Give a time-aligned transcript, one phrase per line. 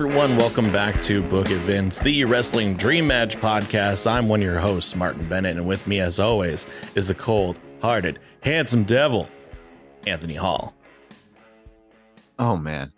[0.00, 0.36] everyone.
[0.36, 4.06] Welcome back to Book of Vince, the Wrestling Dream Match podcast.
[4.06, 7.58] I'm one of your hosts, Martin Bennett, and with me, as always, is the cold
[7.80, 9.26] hearted, handsome devil,
[10.06, 10.74] Anthony Hall.
[12.38, 12.92] Oh, man.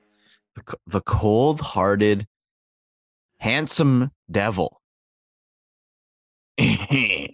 [0.57, 2.27] The, the cold hearted,
[3.39, 4.81] handsome devil.
[6.59, 7.31] okay.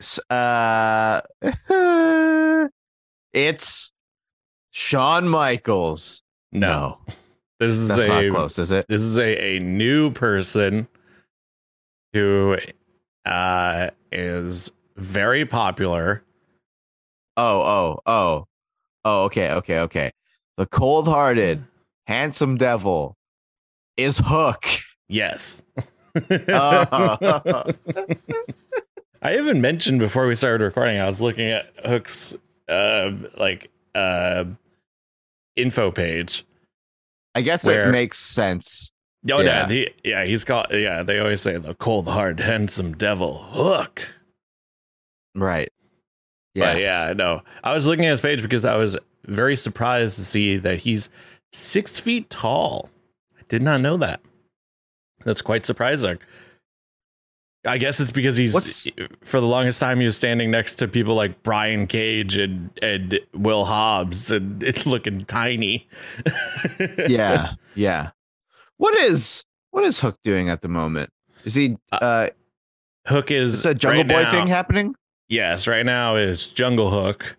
[0.00, 1.20] s- Uh,
[3.34, 3.92] it's
[4.70, 6.22] Shawn Michaels.
[6.52, 6.98] No,
[7.60, 8.86] this is That's a not close, is it?
[8.88, 10.88] this is a, a new person
[12.12, 12.56] who
[13.24, 16.22] uh, is very popular.
[17.36, 18.44] Oh, oh, oh.
[19.04, 20.12] Oh, okay, okay, okay.
[20.56, 21.64] The cold hearted,
[22.06, 23.16] handsome devil
[23.96, 24.64] is Hook.
[25.08, 25.62] Yes.
[26.30, 27.64] Oh.
[29.22, 32.34] I even mentioned before we started recording, I was looking at Hook's
[32.68, 34.44] uh, like uh,
[35.56, 36.44] info page.
[37.34, 38.90] I guess Where- it makes sense.
[39.30, 39.68] Oh yeah, Yeah.
[39.68, 40.66] he, yeah, he's called.
[40.70, 44.14] Yeah, they always say the cold, hard, handsome devil Hook.
[45.34, 45.70] Right.
[46.54, 46.82] But Yes.
[46.82, 47.42] yeah, no.
[47.62, 51.10] I was looking at his page because I was very surprised to see that he's
[51.52, 52.90] six feet tall.
[53.38, 54.20] I did not know that.
[55.24, 56.18] That's quite surprising.
[57.66, 58.86] I guess it's because he's What's-
[59.22, 63.18] for the longest time he was standing next to people like Brian Cage and and
[63.34, 65.88] Will Hobbs and it's looking tiny.
[67.08, 67.54] yeah.
[67.74, 68.10] Yeah.
[68.76, 71.10] What is what is Hook doing at the moment?
[71.44, 72.28] Is he uh
[73.08, 74.94] Hook is is a Jungle right Boy now- thing happening?
[75.28, 77.36] Yes, right now it's Jungle Hook,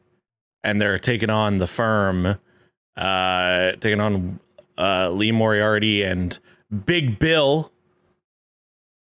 [0.64, 2.38] and they're taking on the firm,
[2.95, 4.39] uh, taking on
[4.78, 6.38] uh, Lee Moriarty and
[6.86, 7.72] Big Bill,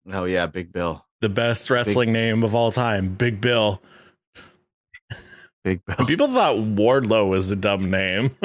[0.10, 1.06] Oh yeah, Big Bill.
[1.22, 3.82] The best wrestling name of all time, Big Bill.
[5.64, 5.96] Big Bill.
[6.08, 8.36] People thought Wardlow was a dumb name.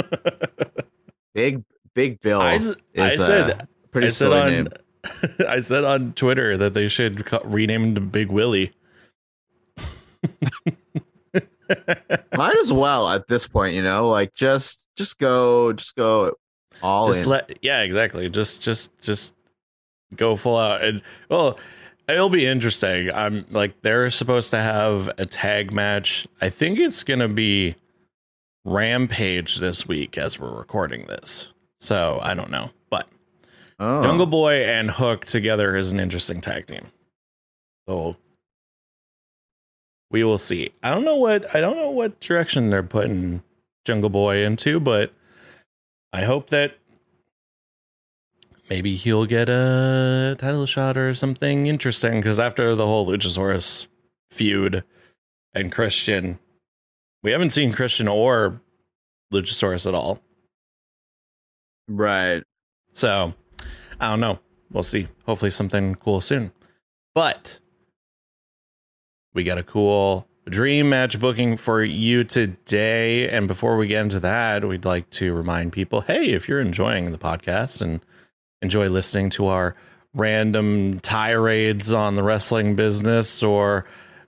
[1.35, 1.65] Big
[1.95, 2.59] Big Bill I,
[2.99, 4.69] I said, pretty I said on, name.
[5.49, 8.73] I said on Twitter that they should rename him to Big Willie.
[12.35, 16.35] Might as well at this point, you know, like just just go just go
[16.83, 17.31] all just in.
[17.31, 19.35] let yeah exactly just just just
[20.17, 21.59] go full out and well
[22.09, 23.13] it'll be interesting.
[23.13, 26.27] I'm like they're supposed to have a tag match.
[26.41, 27.77] I think it's gonna be
[28.65, 31.53] rampage this week as we're recording this.
[31.79, 33.09] So i don't know but
[33.81, 34.03] oh.
[34.05, 36.87] jungle boy and hook together is an interesting tag team.
[37.89, 38.17] So
[40.11, 40.71] we will see.
[40.83, 43.43] I don't know what i don't know what direction they're putting
[43.85, 45.13] jungle boy into but
[46.13, 46.77] I hope that
[48.73, 52.21] maybe he'll get a title shot or something interesting.
[52.21, 53.87] Because after the whole Luchasaurus
[54.31, 54.83] feud
[55.55, 56.39] and Christian,
[57.23, 58.63] we haven't seen Christian or
[59.31, 60.23] Luchasaurus at all.
[61.87, 62.43] Right.
[62.95, 63.35] So
[64.01, 64.39] I don't know.
[64.71, 65.07] We'll see.
[65.27, 66.51] Hopefully, something cool soon.
[67.15, 67.61] But
[69.35, 73.29] we got a cool dream match booking for you today.
[73.29, 77.13] And before we get into that, we'd like to remind people hey, if you're enjoying
[77.13, 78.01] the podcast and
[78.63, 79.75] enjoy listening to our
[80.15, 83.85] random tirades on the wrestling business or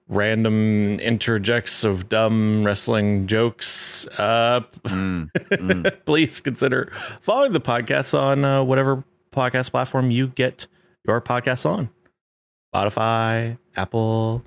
[0.09, 5.97] random interjects of dumb wrestling jokes, uh, Mm, mm.
[6.05, 6.93] please consider
[7.23, 9.03] following the podcast on uh, whatever
[9.33, 10.67] podcast platform you get
[11.06, 11.89] your podcasts on
[12.75, 14.43] Spotify, Apple,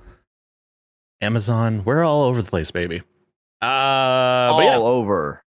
[1.21, 1.83] Amazon.
[1.85, 3.01] We're all over the place, baby.
[3.61, 5.43] Uh, all yeah, over.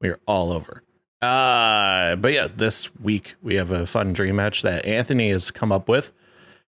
[0.00, 0.82] we're all over.
[1.24, 5.72] Uh, but yeah, this week we have a fun dream match that Anthony has come
[5.72, 6.12] up with,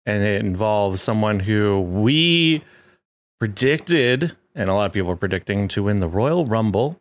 [0.05, 2.63] and it involves someone who we
[3.41, 7.01] predicted, and a lot of people are predicting to win the Royal Rumble,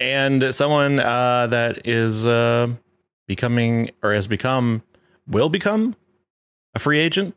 [0.00, 2.68] and someone uh, that is uh,
[3.26, 4.82] becoming or has become
[5.26, 5.94] will become
[6.74, 7.36] a free agent.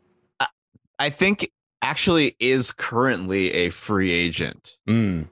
[0.98, 1.50] I think
[1.82, 4.78] actually is currently a free agent.
[4.88, 5.28] Mm.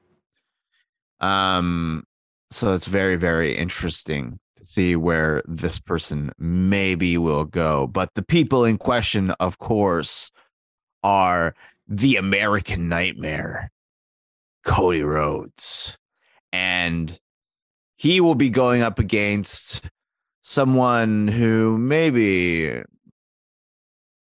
[1.20, 2.06] Um,
[2.50, 7.87] so it's very, very interesting to see where this person maybe will go.
[7.87, 10.31] But the people in question, of course,
[11.02, 11.54] are
[11.88, 13.70] the American Nightmare,
[14.64, 15.96] Cody Rhodes.
[16.52, 17.19] And
[17.96, 19.88] he will be going up against
[20.43, 22.82] someone who maybe,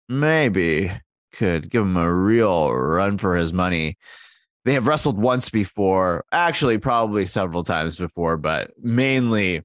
[0.09, 0.93] maybe
[1.33, 3.97] could give him a real run for his money.
[4.65, 9.63] They have wrestled once before, actually, probably several times before, but mainly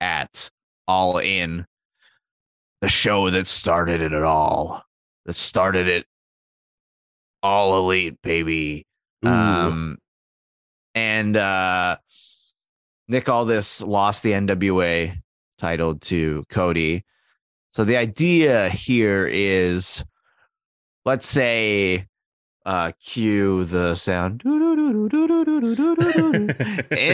[0.00, 0.50] at
[0.88, 1.66] All In,
[2.80, 4.82] the show that started it all,
[5.24, 6.06] that started it
[7.42, 8.86] all elite, baby.
[9.24, 9.28] Ooh.
[9.28, 9.98] Um,
[10.94, 11.98] and uh,
[13.08, 15.16] Nick Aldis lost the NWA
[15.58, 17.04] title to Cody.
[17.70, 20.04] So the idea here is
[21.04, 22.06] let's say
[22.64, 24.62] uh cue the sound in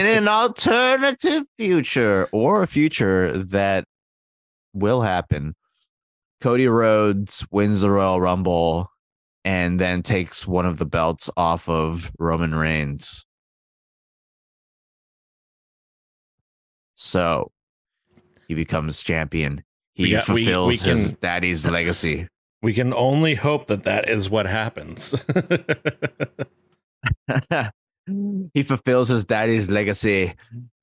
[0.05, 3.85] an alternative future or a future that
[4.73, 5.55] will happen.
[6.41, 8.89] Cody Rhodes wins the Royal Rumble
[9.43, 13.25] and then takes one of the belts off of Roman Reigns.
[16.95, 17.51] So
[18.47, 19.63] he becomes champion.
[19.93, 22.27] He got- we- fulfills we can- his daddy's legacy.
[22.61, 25.15] We can only hope that that is what happens.
[28.53, 30.33] he fulfills his daddy's legacy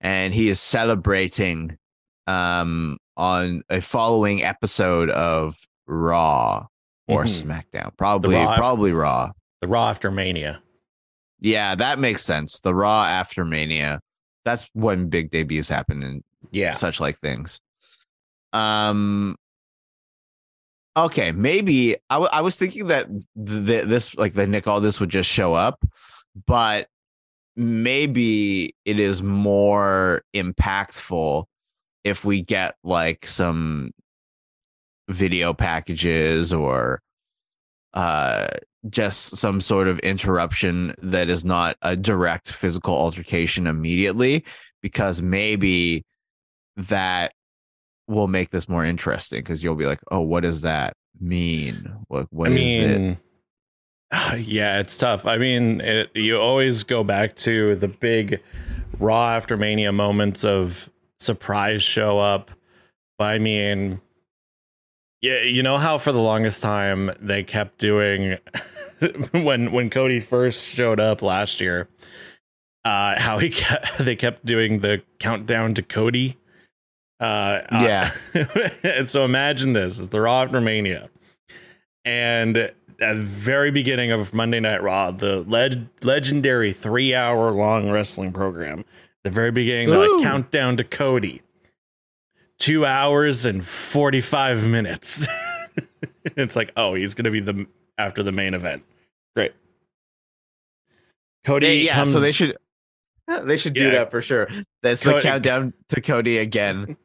[0.00, 1.76] and he is celebrating
[2.26, 5.56] um on a following episode of
[5.86, 6.66] Raw
[7.08, 7.42] or Mhm.
[7.72, 7.96] SmackDown.
[7.96, 9.32] Probably Raw- probably Raw.
[9.60, 10.62] the Raw after Mania.
[11.40, 12.60] Yeah, that makes sense.
[12.60, 14.00] The Raw after Mania.
[14.44, 16.72] That's when big debuts happen and Yeah.
[16.72, 17.60] such like things.
[18.52, 19.36] Um.
[20.96, 24.98] Okay, maybe I, w- I was thinking that th- th- this like the Nick Aldis
[24.98, 25.84] would just show up,
[26.46, 26.88] but
[27.54, 31.44] maybe it is more impactful
[32.04, 33.90] if we get like some
[35.08, 37.00] video packages or
[37.94, 38.48] uh
[38.90, 44.44] just some sort of interruption that is not a direct physical altercation immediately
[44.82, 46.04] because maybe
[46.76, 47.32] that
[48.08, 52.26] will make this more interesting because you'll be like oh what does that mean what
[52.30, 53.18] what I is it
[54.36, 55.26] yeah, it's tough.
[55.26, 58.40] I mean, it, you always go back to the big
[58.98, 62.50] Raw after Mania moments of surprise show up.
[63.18, 64.00] But I mean,
[65.22, 68.38] yeah, you know how for the longest time they kept doing
[69.32, 71.88] when when Cody first showed up last year,
[72.84, 76.36] uh, how he kept, they kept doing the countdown to Cody.
[77.20, 78.12] Uh, Yeah.
[78.82, 81.08] and so imagine this: it's the Raw after Romania,
[82.04, 88.32] and at the very beginning of Monday Night Raw, the leg- legendary three-hour long wrestling
[88.32, 88.84] program.
[89.24, 90.18] The very beginning, Ooh.
[90.18, 91.42] like countdown to Cody.
[92.58, 95.26] Two hours and forty-five minutes.
[96.24, 97.66] it's like, oh, he's gonna be the
[97.98, 98.82] after the main event.
[99.34, 99.52] Great.
[101.44, 102.56] Cody, yeah comes, so they should
[103.44, 103.90] they should do Yeah.
[103.90, 104.48] that for sure
[104.82, 106.96] that's the countdown to cody again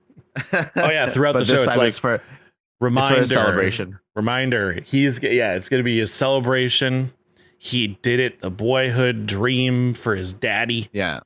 [0.53, 2.23] Oh yeah, throughout the show, it's like it's for, it's
[2.79, 4.81] reminder, a celebration reminder.
[4.85, 7.13] He's yeah, it's gonna be a celebration.
[7.57, 10.89] He did it, the boyhood dream for his daddy.
[10.91, 11.19] yeah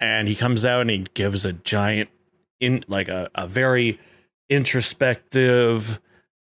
[0.00, 2.10] and he comes out and he gives a giant
[2.60, 3.98] in like a, a very
[4.50, 6.00] introspective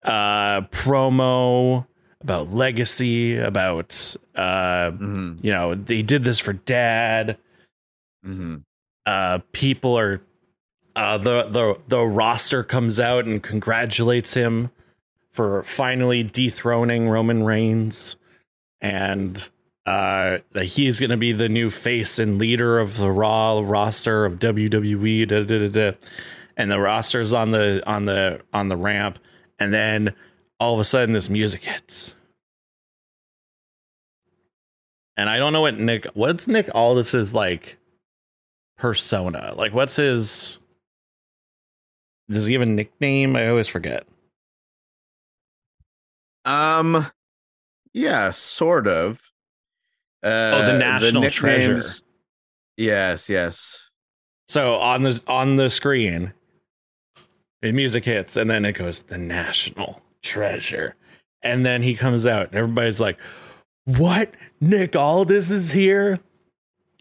[0.04, 1.86] uh promo
[2.20, 7.36] about legacy about uh hmm you know they did this for dad
[8.22, 8.56] hmm
[9.06, 10.20] uh people are
[10.98, 14.70] uh the the the roster comes out and congratulates him
[15.30, 18.16] for finally dethroning Roman Reigns.
[18.80, 19.48] And
[19.86, 24.24] uh that he's going to be the new face and leader of the Raw roster
[24.24, 25.96] of WWE da, da, da, da.
[26.56, 29.20] and the roster's on the on the on the ramp.
[29.60, 30.14] And then
[30.58, 32.12] all of a sudden this music hits.
[35.16, 37.78] And I don't know what Nick what's Nick Aldis's like
[38.76, 39.54] persona?
[39.56, 40.58] Like what's his
[42.30, 44.06] does he have a nickname I always forget
[46.44, 47.06] Um,
[47.92, 49.20] yeah, sort of.
[50.22, 51.80] Uh, Oh, the national treasure.
[52.76, 53.90] Yes, yes.
[54.48, 56.32] So on the on the screen,
[57.60, 60.94] the music hits, and then it goes the national treasure,
[61.42, 63.18] and then he comes out, and everybody's like,
[63.84, 64.32] "What?
[64.60, 66.20] Nick Aldis is here?"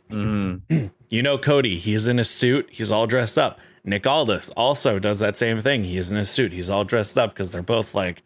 [0.10, 0.92] Mhm.
[1.10, 1.78] You know, Cody.
[1.80, 2.68] He's in a suit.
[2.70, 3.58] He's all dressed up.
[3.88, 5.86] Nick Aldis also does that same thing.
[5.86, 6.52] He's in a suit.
[6.52, 8.22] He's all dressed up because they're both like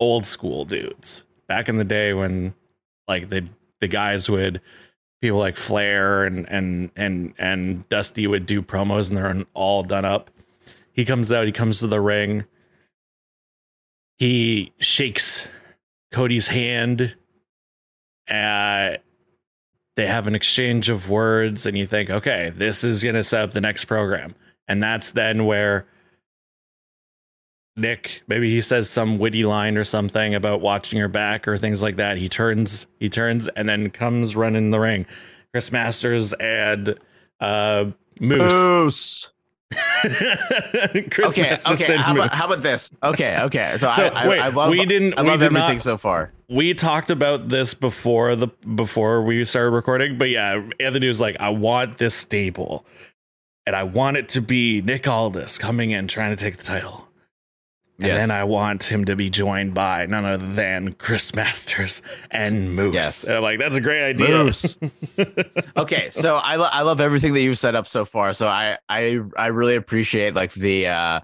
[0.00, 1.24] old school dudes.
[1.46, 2.54] Back in the day when
[3.06, 3.46] like the
[3.80, 4.60] the guys would
[5.20, 10.04] people like Flair and and and and Dusty would do promos and they're all done
[10.04, 10.30] up.
[10.92, 12.44] He comes out, he comes to the ring.
[14.18, 15.46] He shakes
[16.10, 17.14] Cody's hand.
[18.28, 18.96] Uh
[19.94, 23.42] they have an exchange of words and you think, okay, this is going to set
[23.44, 24.34] up the next program.
[24.68, 25.86] And that's then where
[27.76, 31.82] Nick, maybe he says some witty line or something about watching your back or things
[31.82, 32.18] like that.
[32.18, 35.06] He turns, he turns and then comes running the ring.
[35.52, 36.98] Chris Masters and
[37.40, 37.86] uh
[38.20, 38.52] Moose.
[38.64, 39.28] Moose.
[40.02, 41.94] Chris Okay, Masters okay.
[41.94, 42.90] and How about, how about this?
[43.02, 43.76] Okay, okay.
[43.78, 45.82] So, So, I, I, wait, I love, we didn't- I we love did everything not-
[45.82, 46.30] so far.
[46.50, 51.36] we talked about this before the before we started recording, but yeah, Anthony was like,
[51.40, 52.84] I want this staple.
[53.66, 57.08] And I want it to be Nick Aldis coming in trying to take the title.
[57.98, 58.26] And Yes.
[58.26, 62.94] then I want him to be joined by none other than Chris Masters and Moose.
[62.94, 63.24] Yes.
[63.24, 64.28] And I'm like, that's a great idea.
[64.44, 64.76] Moose.
[65.76, 68.32] okay, so I lo- I love everything that you've set up so far.
[68.32, 71.20] So I I I really appreciate like the uh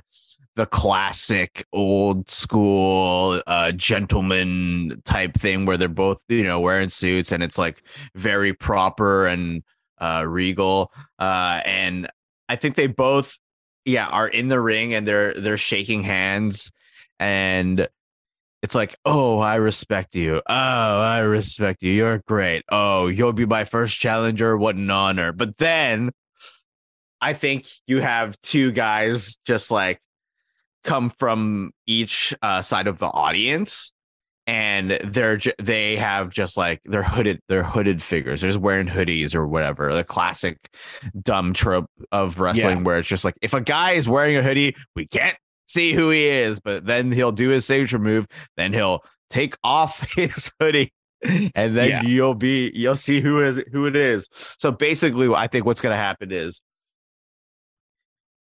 [0.56, 7.32] the classic old school uh gentleman type thing where they're both you know wearing suits
[7.32, 7.82] and it's like
[8.14, 9.62] very proper and
[10.00, 12.08] uh regal uh and
[12.48, 13.38] I think they both
[13.84, 16.70] yeah are in the ring and they're they're shaking hands
[17.18, 17.88] and
[18.62, 20.42] it's like, oh, I respect you.
[20.48, 21.92] Oh, I respect you.
[21.92, 22.64] You're great.
[22.70, 24.56] Oh, you'll be my first challenger.
[24.56, 25.32] What an honor.
[25.32, 26.10] But then
[27.20, 30.00] I think you have two guys just like
[30.82, 33.92] come from each uh, side of the audience.
[34.48, 38.40] And they're they have just like they're hooded they're hooded figures.
[38.40, 39.94] They're just wearing hoodies or whatever.
[39.94, 40.74] The classic
[41.22, 42.82] dumb trope of wrestling Yeah.
[42.84, 45.36] where it's just like if a guy is wearing a hoodie, we can't
[45.66, 48.26] see who he is, but then he'll do his signature move,
[48.56, 52.02] then he'll take off his hoodie, and then Yeah.
[52.04, 54.28] you'll be you'll see who is who it is.
[54.58, 56.62] So basically, I think what's gonna happen is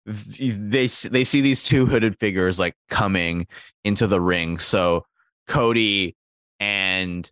[0.06, 3.48] they they see these two hooded figures like coming
[3.86, 4.60] into the ring.
[4.60, 5.06] So
[5.48, 6.16] Cody
[6.60, 7.30] and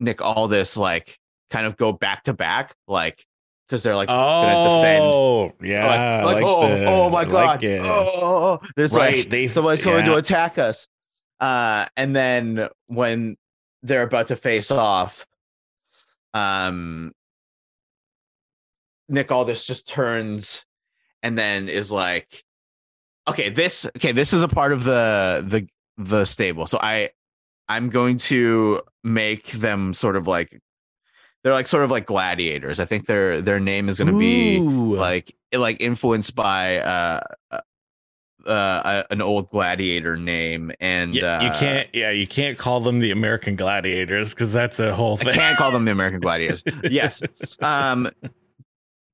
[0.00, 1.18] Nick Aldis like
[1.50, 3.24] kind of go back to back, like
[3.68, 6.24] because they're like gonna defend Oh, yeah.
[6.24, 9.82] like, like, like oh, the- oh my god, like oh, there's Right, like they- someone's
[9.82, 10.86] coming to attack us.
[11.40, 13.36] Uh, and then when
[13.82, 15.26] they're about to face off,
[16.34, 17.12] um,
[19.08, 20.64] Nick Aldis just turns
[21.22, 22.42] and then is like,
[23.28, 26.66] okay, this okay, this is a part of the the the stable.
[26.66, 27.10] So I
[27.68, 30.60] I'm going to make them sort of like
[31.42, 32.80] they're like sort of like gladiators.
[32.80, 37.20] I think their their name is going to be like like influenced by uh
[37.50, 37.60] uh
[38.46, 41.88] uh, an old gladiator name and yeah, you uh, can't.
[41.92, 45.34] Yeah, you can't call them the American Gladiators because that's a whole I thing.
[45.34, 46.62] can't call them the American gladiators.
[46.84, 47.20] yes.
[47.60, 48.10] Um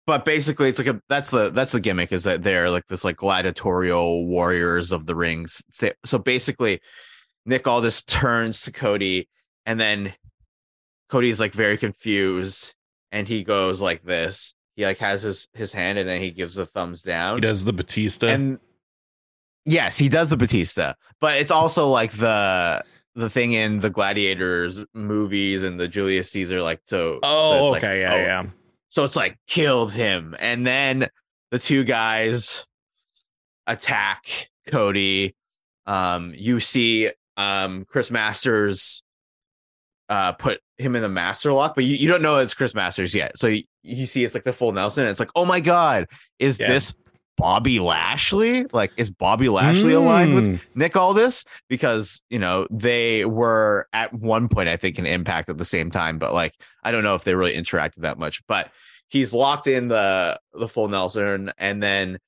[0.07, 3.05] but basically it's like a that's the that's the gimmick is that they're like this
[3.05, 5.63] like gladiatorial warriors of the rings.
[6.05, 6.81] So basically
[7.45, 9.29] Nick Aldis turns to Cody
[9.67, 10.15] and then
[11.09, 12.75] Cody's like very confused
[13.11, 14.55] and he goes like this.
[14.77, 17.37] He like has his his hand and then he gives the thumbs down.
[17.37, 18.29] He does the Batista.
[18.29, 18.59] and
[19.65, 22.83] yes, he does the Batista, but it's also like the
[23.15, 27.15] the thing in the Gladiators movies and the Julius Caesar, like so.
[27.15, 28.47] so oh, it's like, okay, yeah, oh, yeah.
[28.89, 31.09] So it's like killed him, and then
[31.51, 32.67] the two guys
[33.67, 35.37] attack Cody.
[35.87, 39.03] Um, you see, um, Chris Masters,
[40.09, 43.15] uh, put him in the master lock, but you, you don't know it's Chris Masters
[43.15, 43.39] yet.
[43.39, 45.05] So you, you see, it's like the full Nelson.
[45.05, 46.07] And it's like, oh my god,
[46.39, 46.69] is Yeah.
[46.69, 46.95] this
[47.39, 48.65] Bobby Lashley?
[48.73, 50.61] Like, is Bobby Lashley aligned with Mm.
[50.75, 55.57] Nick Aldis because you know they were at one point I think in Impact at
[55.57, 56.53] the same time, but like
[56.85, 58.43] I don't know if they really interacted that much.
[58.47, 58.71] But
[59.09, 62.19] he's locked in the the full Nelson, and then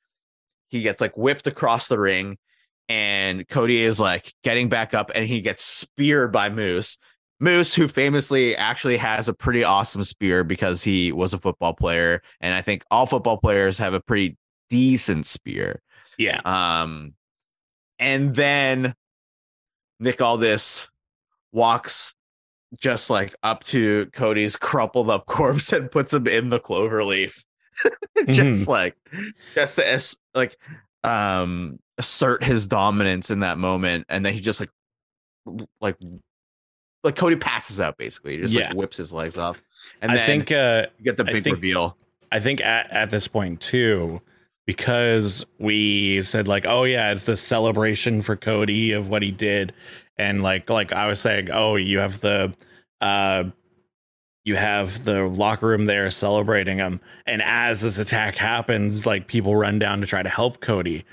[0.69, 2.39] he gets like whipped across the ring,
[2.89, 6.99] and Cody is like getting back up, and he gets speared by Moose.
[7.41, 12.23] Moose, who famously actually has a pretty awesome spear because he was a football player,
[12.41, 14.37] and I think all football players have a pretty
[14.71, 15.81] decent spear.
[16.19, 16.41] Yeah.
[16.45, 17.15] Um,
[17.99, 18.95] and then
[20.01, 20.89] Nick Aldis
[21.53, 22.15] walks
[22.81, 27.45] just like up to Cody's crumpled up corpse and puts him in the clover leaf.
[28.29, 28.95] just like
[29.55, 30.57] just as- like
[31.03, 34.71] um assert his dominance in that moment and then he just like
[35.81, 35.97] like
[37.05, 38.69] like Cody passes out basically he just Yeah.
[38.69, 39.63] like whips his legs off
[40.03, 41.97] and I think uh you get the I big think- reveal
[42.33, 44.21] I think at, at this point too,
[44.67, 49.73] because we said like, oh yeah, it's the celebration for Cody of what he did,
[50.19, 52.53] and like like I was saying, oh you have the
[53.01, 53.45] uh
[54.45, 59.55] you have the locker room there celebrating him, and as this attack happens, like people
[59.55, 61.05] run down to try to help Cody,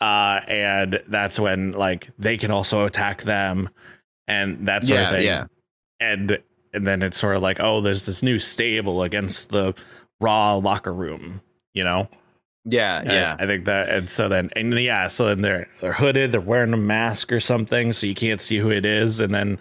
[0.00, 3.68] uh, and that's when like they can also attack them,
[4.28, 5.44] and that sort Yeah, of thing, yeah.
[6.00, 6.38] and
[6.72, 9.74] and then it's sort of like, oh, there's this new stable against the
[10.20, 11.40] raw locker room,
[11.74, 12.08] you know?
[12.68, 15.92] yeah I- yeah I, think that and so then and yeah, so then they're they're
[15.92, 19.32] hooded, they're wearing a mask or something, so you can't see who it is, and
[19.32, 19.58] then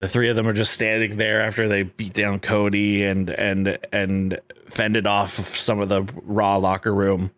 [0.00, 3.78] the three of them are just standing there after they beat down Cody and and
[3.92, 7.30] and fended off some of the raw locker room.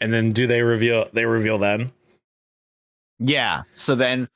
[0.00, 1.92] And then do they reveal they reveal then?
[3.18, 3.62] Yeah.
[3.74, 4.28] So then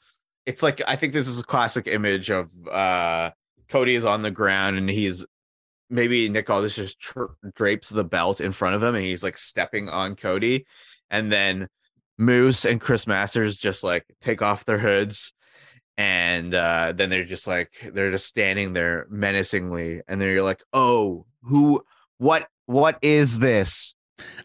[0.47, 3.31] it's like I think this is a classic image of uh
[3.69, 5.25] Cody is on the ground and he's
[5.89, 6.99] maybe Nick Aldis just
[7.55, 10.67] drapes the belt in front of him and he's like stepping on Cody,
[11.11, 11.69] and then
[12.19, 15.33] Moose and Chris Masters just like take off their hoods
[15.99, 20.63] and uh, then they're just like they're just standing there menacingly and then you're like
[20.73, 21.83] oh who
[22.19, 23.95] what what is this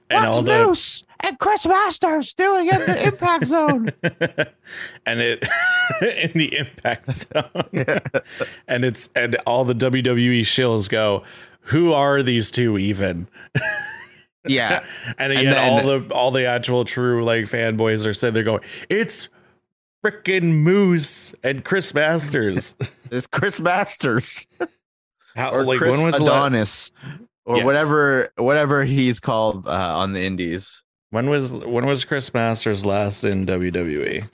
[0.10, 3.89] And What's all the Moose and Chris Masters doing in the impact zone
[5.05, 5.43] and it
[6.01, 7.43] in the impact zone.
[8.67, 11.24] and it's and all the WWE shills go,
[11.62, 13.27] who are these two even?
[14.48, 14.86] yeah
[15.17, 18.63] And And then- all the all the actual true like fanboys are saying they're going,
[18.89, 19.27] it's
[20.05, 22.77] freaking Moose and Chris Masters.
[23.12, 24.48] it's Chris Masters
[25.36, 26.91] How or like Chris when was la- Adonis
[27.48, 27.66] or Yes.
[27.66, 33.24] whatever whatever he's called uh, on the indies when was when was Chris Masters last
[33.24, 33.46] in?
[33.46, 34.30] WWE?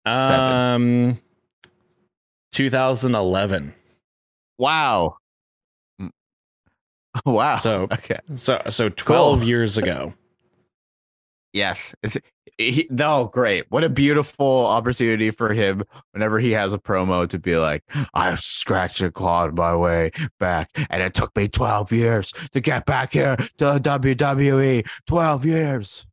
[0.05, 1.19] Um
[2.53, 3.73] 2011.
[4.57, 5.17] wow
[7.25, 9.47] wow So okay so so 12 Cool.
[9.47, 10.13] years ago.
[11.53, 11.95] Yes
[12.57, 17.39] he, no great what a beautiful opportunity for him whenever he has a promo to
[17.39, 17.83] be like
[18.13, 22.85] i scratched and clawed my way back and it took me 12 years to get
[22.85, 26.05] back here to wwe 12 years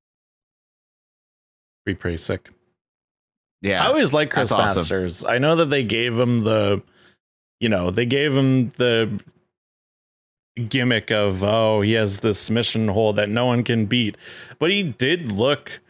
[1.85, 2.51] Be pretty sick.
[3.63, 4.81] yeah I always like Chris That's awesome.
[4.81, 5.25] Masters.
[5.25, 6.83] I know that they gave him the,
[7.59, 9.21] you know, they gave him the
[10.69, 14.17] gimmick of oh he has this mission hole that no one can beat,
[14.59, 15.81] but he did look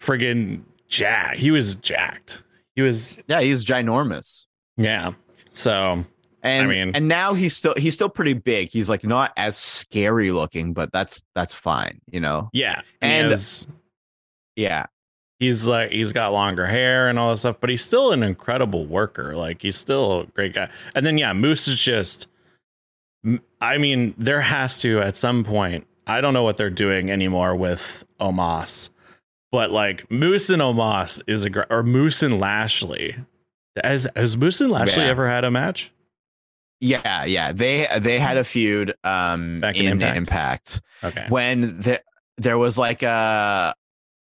[0.00, 1.38] friggin' jacked.
[1.38, 2.42] He was jacked.
[2.76, 4.44] He was yeah he's ginormous
[4.76, 5.12] yeah.
[5.50, 6.04] So
[6.42, 8.70] And mean- and now he's still he's still pretty big.
[8.70, 12.48] He's like not as scary looking, but that's that's fine, you know.
[12.52, 13.66] yeah, And- and has,
[14.54, 14.86] Yeah.
[15.40, 18.86] he's like he's got longer hair and all this stuff, but he's still an incredible
[18.86, 19.34] worker.
[19.34, 20.70] Like he's still a great guy.
[20.94, 22.28] And then yeah, Moose is just.
[23.60, 25.86] I mean, there has to at some point.
[26.06, 28.90] I don't know what they're doing anymore with Omos,
[29.52, 33.16] but like Moose and Omos is a gr- or Moose and Lashley.
[33.82, 35.10] Has has Moose and Lashley Yeah.
[35.10, 35.92] ever had a match?
[36.80, 37.52] Yeah, yeah.
[37.52, 40.16] They they had a feud um Back in in, Impact?
[40.16, 40.80] Impact.
[41.04, 41.26] Okay.
[41.28, 42.00] when there
[42.38, 43.74] there was like a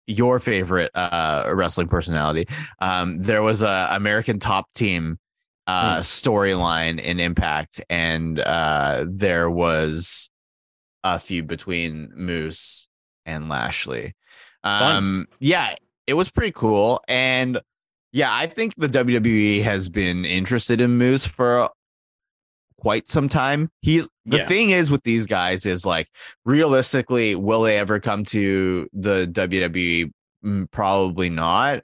[0.07, 2.47] your favorite uh wrestling personality.
[2.81, 5.19] Um there was a American top team
[5.69, 6.01] uh Hmm.
[6.01, 10.29] storyline in Impact and uh there was
[11.05, 12.89] a feud between Moose
[13.27, 14.15] and Lashley.
[14.65, 15.77] Um yeah,
[16.09, 17.61] it was pretty cool and
[18.13, 21.69] yeah, I think the WWE has been interested in Moose for
[22.81, 23.69] quite some time.
[23.83, 24.47] He's the Yeah.
[24.47, 26.09] thing is with these guys is like
[26.47, 30.11] realistically, will they ever come to the WWE?
[30.45, 31.83] Mm, Probably not.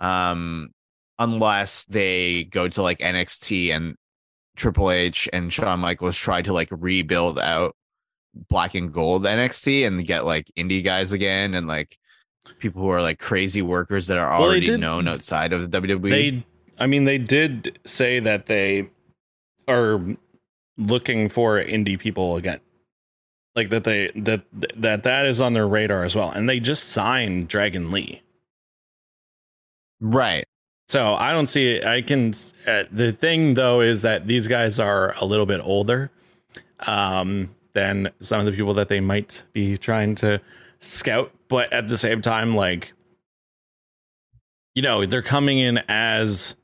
[0.00, 0.70] Um,
[1.18, 3.96] unless they go to like NXT and
[4.56, 7.74] Triple H and Shawn Michaels try to like rebuild out
[8.48, 11.96] black and gold NXT and get like indie guys again and like
[12.58, 15.80] people who are like crazy workers that are Well, already did- known outside of the
[15.80, 16.10] WWE.
[16.10, 16.46] They,
[16.78, 18.90] I mean, they did say that they
[19.68, 20.00] are
[20.76, 22.60] looking for indie people again,
[23.54, 26.84] like that they that that that is on their radar as well, and they just
[26.90, 28.22] signed Dragon Lee.
[30.00, 30.46] right.
[30.88, 31.84] So I don't see it.
[31.84, 32.32] I can.
[32.66, 36.10] Uh, the thing though is that these guys are a little bit older
[36.80, 40.40] um, than some of the people that they might be trying to
[40.78, 42.92] scout, but at the same time, like
[44.74, 46.54] you know, they're coming in as.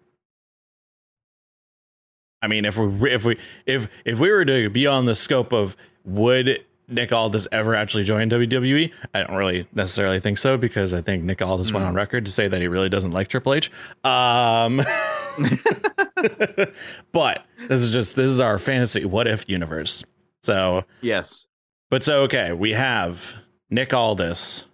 [2.40, 5.52] I mean, if we if we if if we were to be on the scope
[5.52, 8.92] of would Nick Aldis ever actually joined WWE?
[9.14, 11.88] I don't really necessarily think so because I think Nick Aldis went Mm.
[11.88, 13.70] on record to say that he really doesn't like Triple H.
[14.04, 14.82] Um,
[17.12, 20.04] but this is just this is our fantasy what if universe.
[20.42, 21.46] So, Yes.
[21.90, 23.34] but so okay, we have
[23.70, 24.66] Nick Aldis,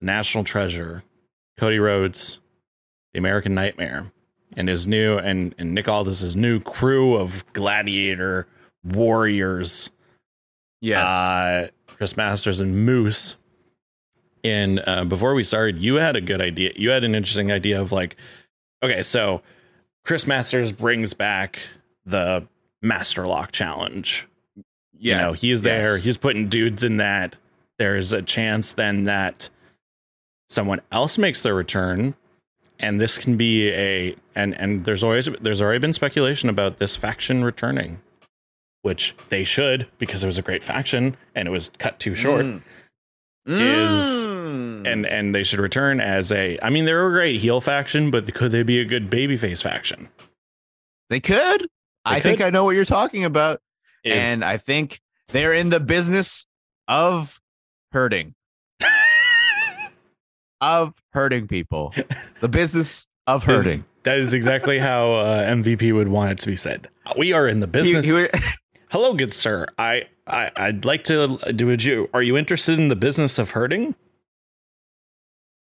[0.00, 1.02] National Treasure,
[1.56, 2.38] Cody Rhodes,
[3.12, 4.12] the American Nightmare,
[4.56, 8.46] and his new and, and Nick Aldis's new crew of gladiator
[8.84, 9.90] warriors
[10.80, 11.04] Yes.
[11.06, 13.36] uh, Chris Masters and Moose.
[14.44, 16.72] And uh, before we started, you had a good idea.
[16.76, 18.16] You had an interesting idea of like,
[18.82, 19.42] okay, so
[20.04, 21.58] Chris Masters brings back
[22.06, 22.46] the
[22.80, 24.26] Master Lock Challenge.
[25.00, 25.96] You know, he's there.
[25.96, 26.04] yes.
[26.04, 27.36] He's putting dudes in that.
[27.78, 29.48] There's a chance then that
[30.48, 32.14] someone else makes their return,
[32.80, 36.96] and this can be a and and there's always there's already been speculation about this
[36.96, 38.00] faction returning,
[38.88, 42.44] which they should because it was a great faction and it was cut too short.
[42.46, 42.62] Mm.
[43.46, 44.86] Is- Mm.
[44.86, 46.58] and and they should return as a.
[46.62, 50.08] I mean, they're a great heel faction, but could they be a good babyface faction?
[51.10, 51.68] they could.
[52.04, 52.40] I think.
[52.40, 53.60] I know what you're talking about.
[54.04, 56.46] Is and I think they're in the business
[56.86, 57.40] of
[57.92, 58.34] hurting,
[60.60, 61.94] of hurting people.
[62.40, 63.84] The business of hurting.
[64.04, 66.88] that is exactly how uh, MVP would want it to be said.
[67.16, 68.04] We are in the He- business.
[68.06, 68.30] he would-
[68.90, 69.66] Hello, good sir.
[69.76, 72.08] I, I I'd like to do a Jew.
[72.14, 73.94] Are you interested in the business of hurting?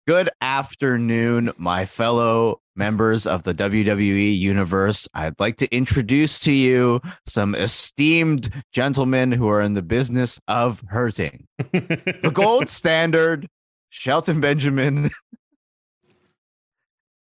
[0.08, 5.06] Good afternoon, my fellow members of the WWE universe.
[5.14, 10.82] I'd like to introduce to you some esteemed gentlemen who are in the business of
[10.88, 11.46] hurting.
[11.58, 13.46] The gold standard,
[13.88, 15.12] Shelton Benjamin,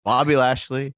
[0.03, 0.93] Bobby Lashley,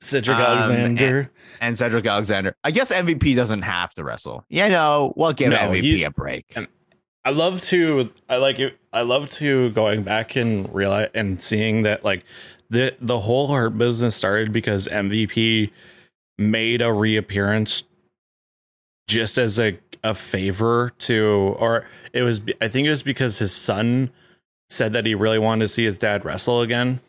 [0.00, 1.30] Cedric Um, Alexander.
[1.60, 2.54] and Cedric Alexander.
[2.64, 4.44] I guess MVP doesn't have to wrestle.
[4.48, 6.44] You know, we'll give No, MVP he- a break.
[6.54, 6.68] and-
[7.24, 11.82] I love to I like it I love to going back and realize and seeing
[11.82, 12.24] that like
[12.70, 15.72] the the whole Hurt Business started because MVP
[16.38, 17.82] made a reappearance
[19.08, 23.52] just as a a favor to or it was I think it was because his
[23.52, 24.10] son
[24.70, 27.00] said that he really wanted to see his dad wrestle again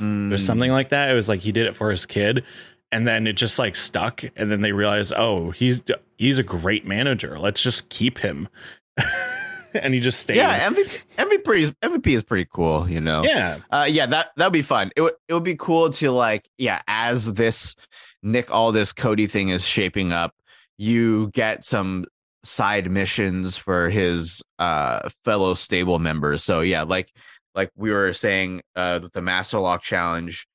[0.00, 0.30] Mm.
[0.30, 1.10] was something like that.
[1.10, 2.44] It was like he did it for his kid,
[2.90, 4.22] and then it just like stuck.
[4.36, 5.82] And then they realized, oh, he's
[6.18, 7.38] he's a great manager.
[7.38, 8.48] Let's just keep him.
[9.74, 10.36] and he just stayed.
[10.36, 12.88] Yeah, MVP, MVP is MVP is pretty cool.
[12.88, 13.22] You know.
[13.24, 14.90] yeah, Uh, yeah, that that'd be fun.
[14.96, 17.76] It would it would be cool to like, yeah, as this
[18.22, 20.34] Nick all this Cody thing is shaping up,
[20.78, 22.06] you get some
[22.42, 26.42] side missions for his uh fellow stable members.
[26.42, 27.12] So yeah, like
[27.54, 30.46] like we were saying, uh the Master Lock Challenge.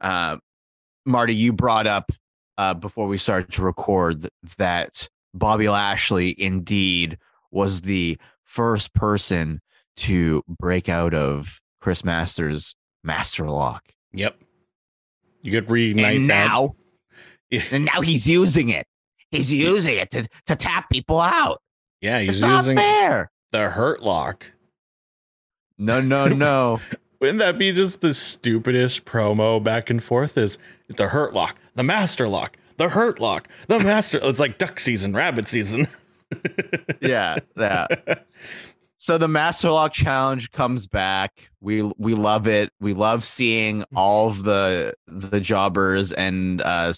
[0.00, 0.38] Uh,
[1.06, 2.10] Marty, you brought up
[2.58, 7.18] uh before we started to record that Bobby Lashley indeed
[7.50, 9.60] was the first person
[9.96, 13.84] to break out of Chris Masters' Master Lock.
[14.12, 14.36] yep.
[15.42, 16.74] You could reignite and now,
[17.50, 17.62] Yeah.
[17.70, 18.86] and now he's using it.
[19.30, 21.62] He's using it to, to tap people out.
[22.02, 23.30] Yeah, It's he's not using fair.
[23.52, 24.52] the hurt lock.
[25.80, 26.80] No, no, no.
[27.20, 30.38] Wouldn't that be just the stupidest promo back and forth?
[30.38, 34.20] Is the hurt lock, the master lock, the hurt lock, the master?
[34.22, 35.88] It's like duck season, rabbit season.
[37.00, 38.26] yeah, that.
[38.98, 41.50] So the Master Lock Challenge comes back.
[41.60, 42.70] We we love it.
[42.80, 46.92] We love seeing all of the the jobbers and uh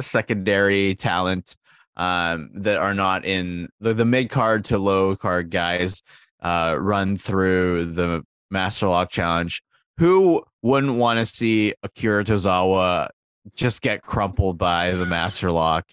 [0.00, 1.56] secondary talent
[1.96, 6.02] um that are not in the, the mid card to low card guys
[6.42, 9.62] uh run through the Master Lock Challenge.
[9.98, 13.08] Who wouldn't want to see Akira Tozawa
[13.54, 15.88] just get crumpled by the Master Lock?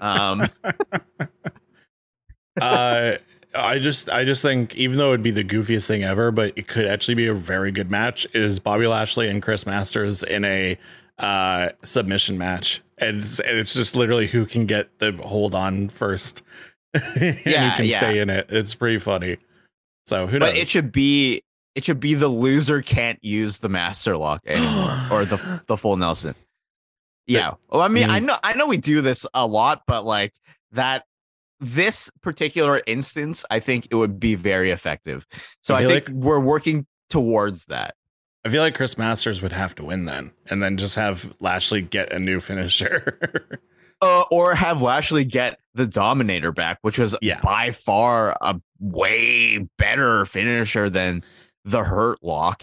[0.00, 0.46] Um
[2.60, 3.12] uh
[3.54, 6.68] I just I just think even though it'd be the goofiest thing ever, but it
[6.68, 10.78] could actually be a very good match, is Bobby Lashley and Chris Masters in a
[11.18, 12.82] uh submission match.
[12.98, 16.42] And it's, and it's just literally who can get the hold on first.
[16.94, 17.98] and Yeah, who can yeah.
[17.98, 18.46] stay in it.
[18.50, 19.38] It's pretty funny.
[20.06, 20.50] So who knows?
[20.50, 21.42] But it should be
[21.74, 25.96] it should be the loser can't use the master lock anymore or the the full
[25.96, 26.34] Nelson.
[27.26, 27.54] Yeah.
[27.68, 28.24] Well, I mean, I Mhm.
[28.24, 30.32] know I know we do this a lot, but like
[30.72, 31.04] that
[31.60, 35.26] this particular instance, I think it would be very effective.
[35.62, 37.94] So I I, think we're working towards that.
[38.44, 41.82] I feel like Chris Masters would have to win then, and then just have Lashley
[41.82, 43.60] get a new finisher.
[44.02, 47.40] Uh, or have Lashley get the Dominator back, which was Yeah.
[47.42, 51.22] by far a way better finisher than
[51.64, 52.62] the Hurt Lock.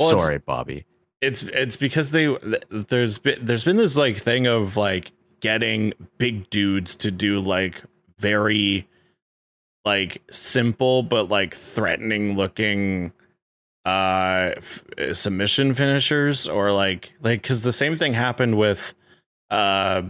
[0.00, 0.86] Well, it's- Sorry, Bobby.
[1.20, 2.36] it's it's because they
[2.70, 7.82] there's been there's been this like thing of like getting big dudes to do like
[8.18, 8.88] very
[9.84, 13.12] like simple but like threatening looking
[13.84, 18.94] uh f- submission finishers or like like because the same thing happened with
[19.50, 20.02] uh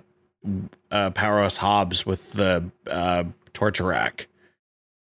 [0.91, 4.29] uh powerhouse hobbs with the uh torture rack.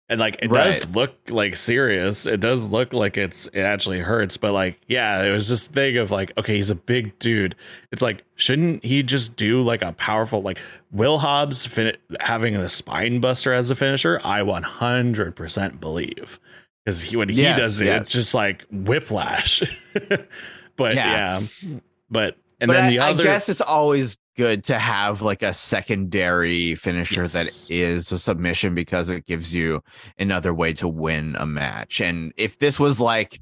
[0.08, 2.26] And like it does look like serious.
[2.26, 5.96] It does look like it's it actually hurts but like yeah it was this thing
[5.96, 7.56] of like okay he's a big dude.
[7.90, 10.58] It's like shouldn't he just do like a powerful like
[10.92, 14.20] will hobbs fin- having the spine buster as a finisher?
[14.22, 16.38] I 100% believe.
[16.84, 18.02] Because he when he Yes, does it yes.
[18.02, 19.64] it's just like whiplash.
[20.76, 21.40] But Yeah.
[21.40, 21.78] yeah,
[22.10, 25.42] but and but then I, the other I guess it's always good to have like
[25.42, 27.32] a secondary finisher Yes.
[27.32, 29.82] that is a submission because it gives you
[30.18, 32.00] another way to win a match.
[32.00, 33.40] And if this was like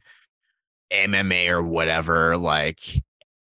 [0.92, 2.80] MMA or whatever, like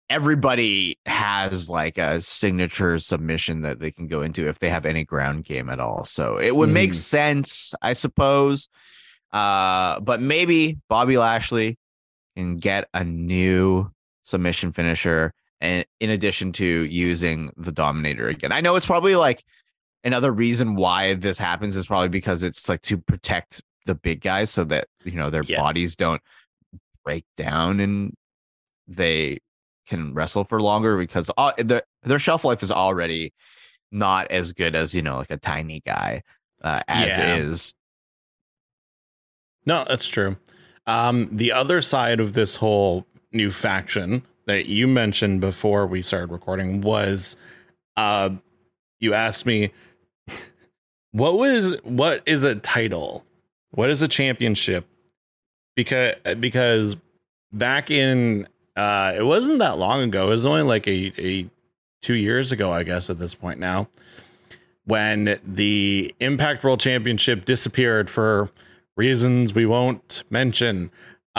[0.09, 5.03] everybody has like a signature submission that they can go into if they have any
[5.03, 6.03] ground game at all.
[6.03, 6.95] So it would make Mhm.
[6.95, 8.69] sense, I suppose.
[9.31, 11.77] Uh, but maybe Bobby Lashley
[12.35, 13.91] can get a new
[14.23, 19.43] submission finisher, and in addition to using the Dominator again, I know it's probably like
[20.03, 24.49] another reason why this happens is probably because it's like to protect the big guys
[24.49, 25.57] so that you know their Yeah.
[25.57, 26.21] bodies don't
[27.03, 28.13] break down and
[28.87, 29.39] they
[29.87, 33.33] can wrestle for longer because all, their their shelf life is already
[33.91, 36.21] not as good as you know like a tiny guy
[36.61, 37.35] uh, as Yeah.
[37.37, 37.73] is.
[39.65, 40.37] No, that's true.
[40.87, 46.31] Um, the other side of this whole new faction that you mentioned before we started
[46.31, 47.37] recording was
[47.95, 48.31] uh,
[48.99, 49.71] you asked me
[51.11, 53.25] what was what is a title?
[53.71, 54.87] What is a championship?
[55.75, 56.97] Because because
[57.51, 61.47] back in uh it wasn't that long ago, it was only like a, a
[62.01, 63.87] two years ago, I guess, at this point now,
[64.85, 68.49] when the Impact World Championship disappeared for
[68.97, 70.89] reasons we won't mention.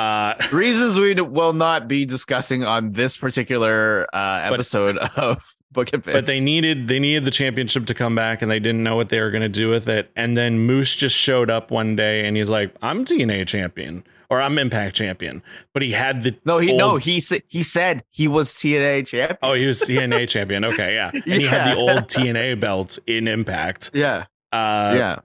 [0.00, 5.90] Uh, Reasons we will not be discussing on this particular uh, But- episode of Book
[5.92, 8.96] and but they needed they needed the championship to come back, and they didn't know
[8.96, 10.10] what they were going to do with it.
[10.16, 14.40] And then Moose just showed up one day, and he's like, "I'm TNA champion." Or
[14.40, 18.02] I'm Impact champion, but he had the no he old- no he said he said
[18.10, 19.38] he was TNA champion.
[19.42, 20.64] Oh, he was TNA champion.
[20.64, 23.90] Okay, yeah, and he had the old TNA belt in Impact.
[23.94, 25.18] Yeah, Uh, yeah.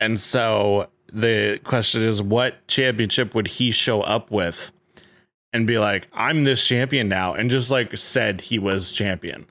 [0.00, 4.72] And so the question is, what championship would he show up with
[5.52, 7.34] and be like, I'm this champion now?
[7.34, 9.46] And just like said he was champion.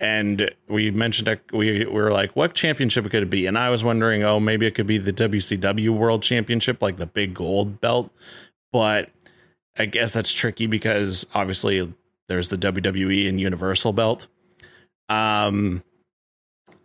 [0.00, 3.46] And we mentioned we, we were like, what championship could it be?
[3.46, 7.06] And I was wondering, oh, maybe it could be the WCW World Championship, like the
[7.06, 8.10] big gold belt.
[8.72, 9.10] But
[9.78, 11.94] I guess that's tricky because obviously
[12.28, 14.26] there's the WWE and Universal belt.
[15.08, 15.84] Um,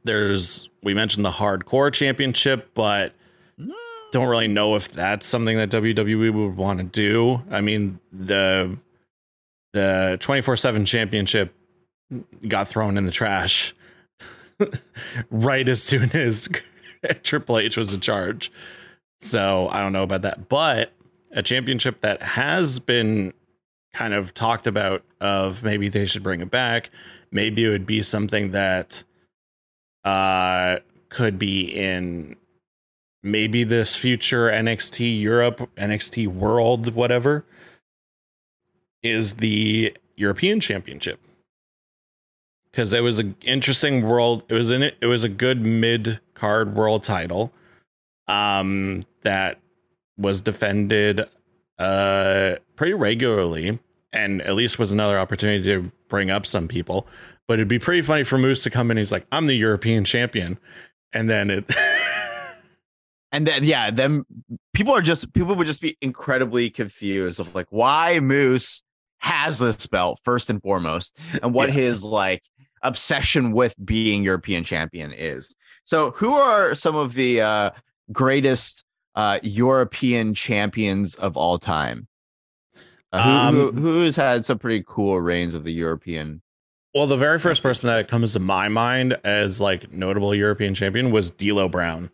[0.04, 3.14] there's we mentioned the Hardcore Championship, but
[4.12, 7.42] don't really know if that's something that WWE would want to do.
[7.50, 8.78] I mean, the
[9.74, 11.54] the 24/7 championship
[12.48, 13.76] got thrown in the trash
[15.30, 16.50] right as soon as
[17.24, 18.52] Triple H was in charge.
[19.22, 20.94] So, I don't know about that, but
[21.32, 23.34] a championship that has been
[23.94, 26.90] kind of talked about of maybe they should bring it back.
[27.32, 29.04] Maybe it would be something that
[30.04, 30.78] uh
[31.10, 32.36] could be in
[33.24, 37.46] maybe this future NXT Europe, NXT World, whatever,
[39.04, 41.20] is the European Championship.
[42.72, 44.44] Because it was an interesting world.
[44.48, 44.96] It was in it.
[45.02, 47.52] It was a good mid card world title,
[48.28, 49.60] um, that
[50.18, 51.22] was defended,
[51.80, 53.80] uh, pretty regularly,
[54.14, 57.08] and at least was another opportunity to bring up some people.
[57.48, 58.98] But it'd be pretty funny for Moose to come in.
[58.98, 60.60] He's like, "I'm the European champion,"
[61.12, 61.66] and then it.
[63.32, 64.26] And then yeah, then
[64.74, 68.82] people are just people would just be incredibly confused of like why Moose
[69.20, 71.76] has this belt first and foremost, and what Yeah.
[71.76, 72.44] his like
[72.82, 75.56] obsession with being European champion is.
[75.84, 77.70] So who are some of the uh
[78.12, 78.84] greatest
[79.16, 82.08] uh European champions of all time?
[83.12, 86.42] Uh, who, Um, who, who has had some pretty cool reigns of the European?
[86.96, 91.12] Well, the very first person that comes to my mind as like notable European champion
[91.12, 92.10] was D'Lo Brown.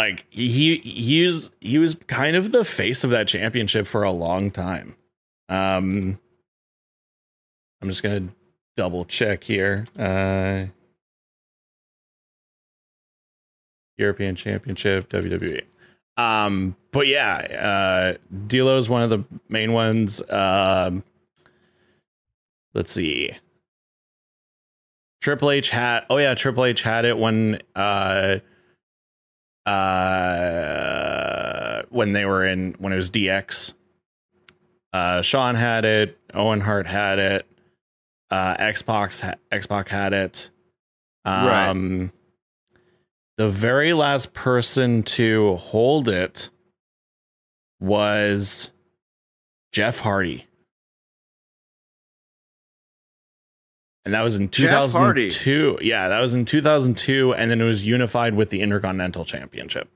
[0.00, 4.10] Like he he was he was kind of the face of that championship for a
[4.10, 4.96] long time.
[5.50, 6.18] Um,
[7.82, 8.28] I'm just gonna
[8.78, 9.84] double check here.
[9.98, 10.68] Uh,
[13.98, 15.64] European Championship WWE.
[16.16, 20.22] Um, but yeah, uh, is one of the main ones.
[20.30, 21.04] Um,
[22.72, 23.32] let's see.
[25.20, 28.38] Triple H had oh yeah, Triple H had it when uh
[29.70, 33.74] uh when they were in when it was DX.
[34.92, 37.46] Uh Shawn had it, Owen Hart had it,
[38.30, 40.50] uh X-Pac ha- X-Pac had it.
[41.24, 41.68] Right.
[41.68, 42.12] Um
[43.36, 46.50] the very last person to hold it
[47.80, 48.70] was
[49.72, 50.46] Jeff Hardy.
[54.04, 55.78] And that was in 2002.
[55.82, 59.90] Yeah, that was in 2002 and then it was unified with the Intercontinental Championship.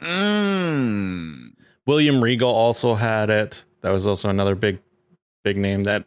[0.00, 1.54] Mm.
[1.86, 3.64] William Regal also had it.
[3.80, 4.78] That was also another big
[5.42, 6.04] big name that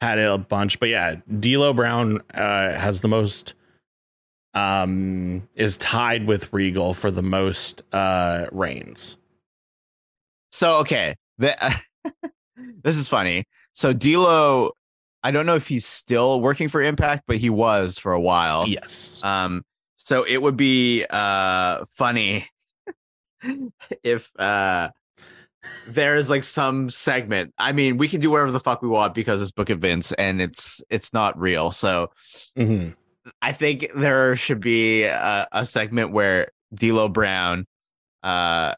[0.00, 0.80] had it a bunch.
[0.80, 3.54] But yeah, D'Lo Brown uh, has the most
[4.54, 9.16] um is tied with Regal for the most uh reigns.
[10.50, 11.56] So okay, the,
[12.82, 13.44] this is funny.
[13.74, 14.72] So D'Lo
[15.22, 18.66] I don't know if he's still working for Impact, but he was for a while.
[18.68, 19.20] Yes.
[19.24, 19.64] Um,
[19.96, 22.48] so it would be uh funny
[24.02, 24.90] if uh
[25.88, 27.52] there's like some segment.
[27.58, 30.12] I mean, we can do whatever the fuck we want because it's Book of Vince
[30.12, 31.70] and it's it's not real.
[31.70, 32.10] So
[32.56, 32.94] Mhm.
[33.42, 37.66] I think there should be a, a segment where D'Lo Brown
[38.22, 38.74] uh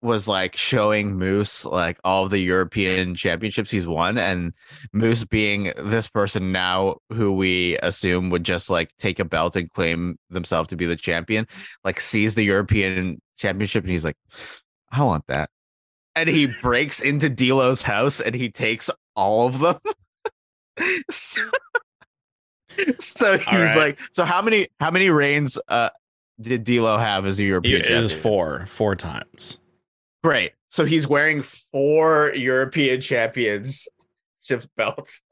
[0.00, 4.52] was like showing Moose like all the European championships he's won, and
[4.92, 9.70] Moose being this person now who we assume would just like take a belt and
[9.72, 11.46] claim themselves to be the champion,
[11.84, 14.16] like sees the European championship and he's like,
[14.90, 15.50] I want that.
[16.14, 19.78] And he breaks into D'Lo's house and he takes all of them.
[21.10, 21.42] so,
[22.98, 23.76] so he's right.
[23.76, 25.90] like, so how many how many reigns uh
[26.40, 28.04] did D'Lo have as a European It champion?
[28.04, 29.58] is four, four times.
[30.28, 30.52] Great.
[30.68, 33.88] So he's wearing four European championships
[34.76, 35.22] belts.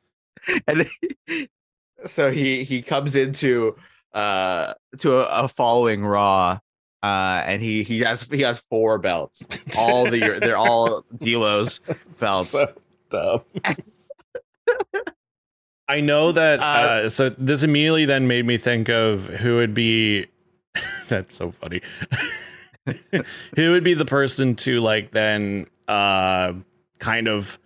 [0.68, 0.88] and
[1.26, 1.48] he-
[2.06, 3.74] so he he comes into
[4.12, 6.60] uh to a, a following raw
[7.02, 9.44] uh and he he has he has four belts.
[9.80, 11.80] All the they're all D'Lo's
[12.20, 12.50] belts.
[12.50, 12.72] So
[13.10, 13.40] dumb.
[15.88, 16.60] I know that.
[16.60, 20.26] Uh, Uh, so this immediately then made me think of who would be.
[21.08, 21.80] that's so funny.
[23.56, 26.52] Who would be the person to like then uh
[26.98, 27.58] kind of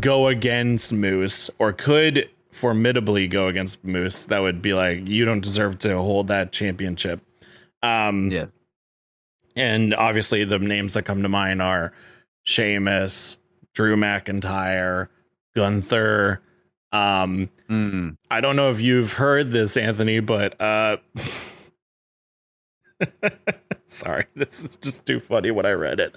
[0.00, 5.42] go against Moose or could formidably go against Moose that would be like you don't
[5.42, 7.20] deserve to hold that championship.
[7.82, 8.50] Um Yes.
[9.54, 11.92] and obviously the names that come to mind are
[12.44, 13.38] Sheamus,
[13.74, 15.08] Drew McIntyre,
[15.54, 16.40] Gunther.
[16.92, 18.16] Um, Mm.
[18.30, 20.96] I don't know if you've heard this, Anthony, but uh
[23.86, 26.14] sorry, this is just too funny when I read it.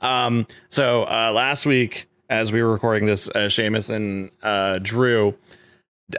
[0.00, 5.36] Um, so uh last week, as we were recording this, uh Sheamus and uh Drew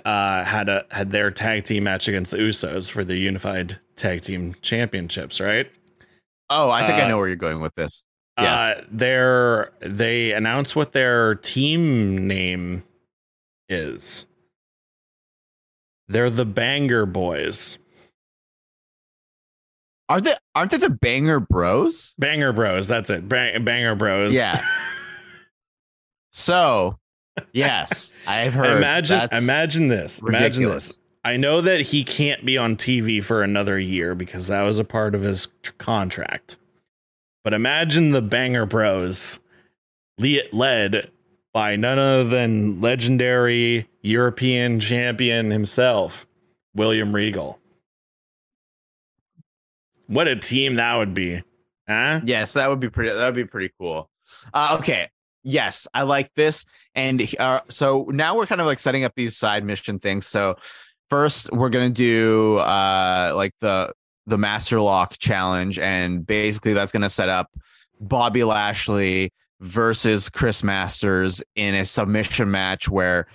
[0.06, 4.21] uh had a had their tag team match against the Usos for the unified tag
[4.21, 5.71] team championships, right?
[6.49, 8.04] Oh, I think Uh, I know where you're going with this.
[8.39, 8.60] Yes.
[8.60, 12.84] Uh, they're they announced what their team name
[13.69, 14.28] is.
[16.08, 17.78] They're the Banger Boys.
[20.13, 22.13] Are they aren't they the Banger Bros?
[22.19, 22.88] Banger Bros.
[22.88, 23.28] That's it.
[23.28, 24.36] Bang, banger Bros.
[24.36, 24.63] Yeah.
[26.36, 26.97] So,
[27.52, 28.76] yes, I've heard.
[28.78, 30.19] imagine imagine this.
[30.19, 30.88] Imagine ridiculous.
[30.88, 30.99] this.
[31.23, 34.84] I know that he can't be on TV for another year because that was a
[34.84, 36.58] part of his tr- contract.
[37.43, 39.41] But imagine the Banger Bros
[40.17, 41.12] led
[41.54, 46.26] by none other than legendary European champion himself,
[46.73, 47.60] William Regal.
[50.08, 51.42] What a team that would be.
[51.88, 52.22] Huh?
[52.24, 53.13] Yes, that would be pretty.
[53.13, 54.10] That would be pretty cool.
[54.54, 55.10] Uh, okay.
[55.44, 56.66] Yes, I like this.
[56.96, 60.26] And uh, so now we're kind of like setting up these side mission things.
[60.26, 60.56] So
[61.10, 63.94] first, we're gonna do uh, like the
[64.26, 67.50] the Master Lock challenge, and basically that's gonna set up
[68.00, 73.28] Bobby Lashley versus Chris Masters in a submission match where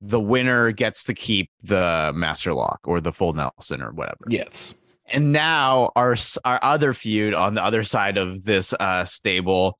[0.00, 4.24] the winner gets to keep the Master Lock or the Full Nelson or whatever.
[4.28, 4.74] Yes.
[5.10, 9.78] And now our our other feud on the other side of this uh, stable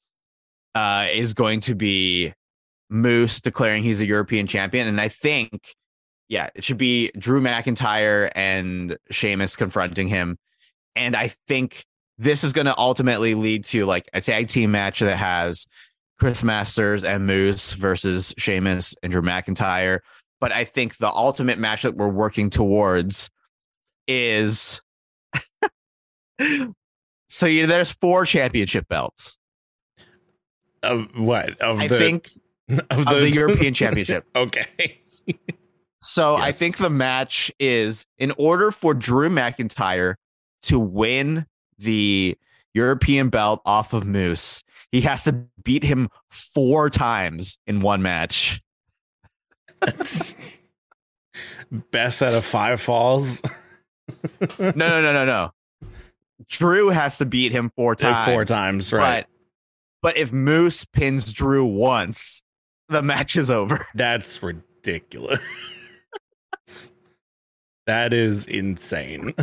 [0.74, 2.32] uh, is going to be
[2.88, 5.74] Moose declaring he's a European champion, and I think,
[6.28, 10.38] yeah, it should be Drew McIntyre and Sheamus confronting him,
[10.96, 11.84] and I think
[12.18, 15.66] this is going to ultimately lead to like a tag team match that has
[16.18, 20.00] Chris Masters and Moose versus Sheamus and Drew McIntyre.
[20.40, 23.30] But I think the ultimate match that we're working towards
[24.06, 24.80] is
[27.28, 29.38] so you there's four championship belts.
[30.82, 31.60] Of what?
[31.60, 32.30] Of I the think
[32.68, 34.26] of of the European Championship.
[34.34, 35.00] Okay.
[36.02, 40.14] So I think the match is in order for Drew McIntyre
[40.62, 41.46] to win
[41.78, 42.38] the
[42.72, 44.62] European belt off of Moose,
[44.92, 48.62] he has to beat him four times in one match.
[51.92, 53.42] Best out of five falls.
[54.58, 55.50] No, no, no, no, no.
[56.48, 58.28] Drew has to beat him four times.
[58.28, 59.26] Four times, right?
[60.02, 62.42] But, but if Moose pins Drew once,
[62.88, 63.86] the match is over.
[63.94, 65.40] That's ridiculous.
[67.86, 69.34] that is insane.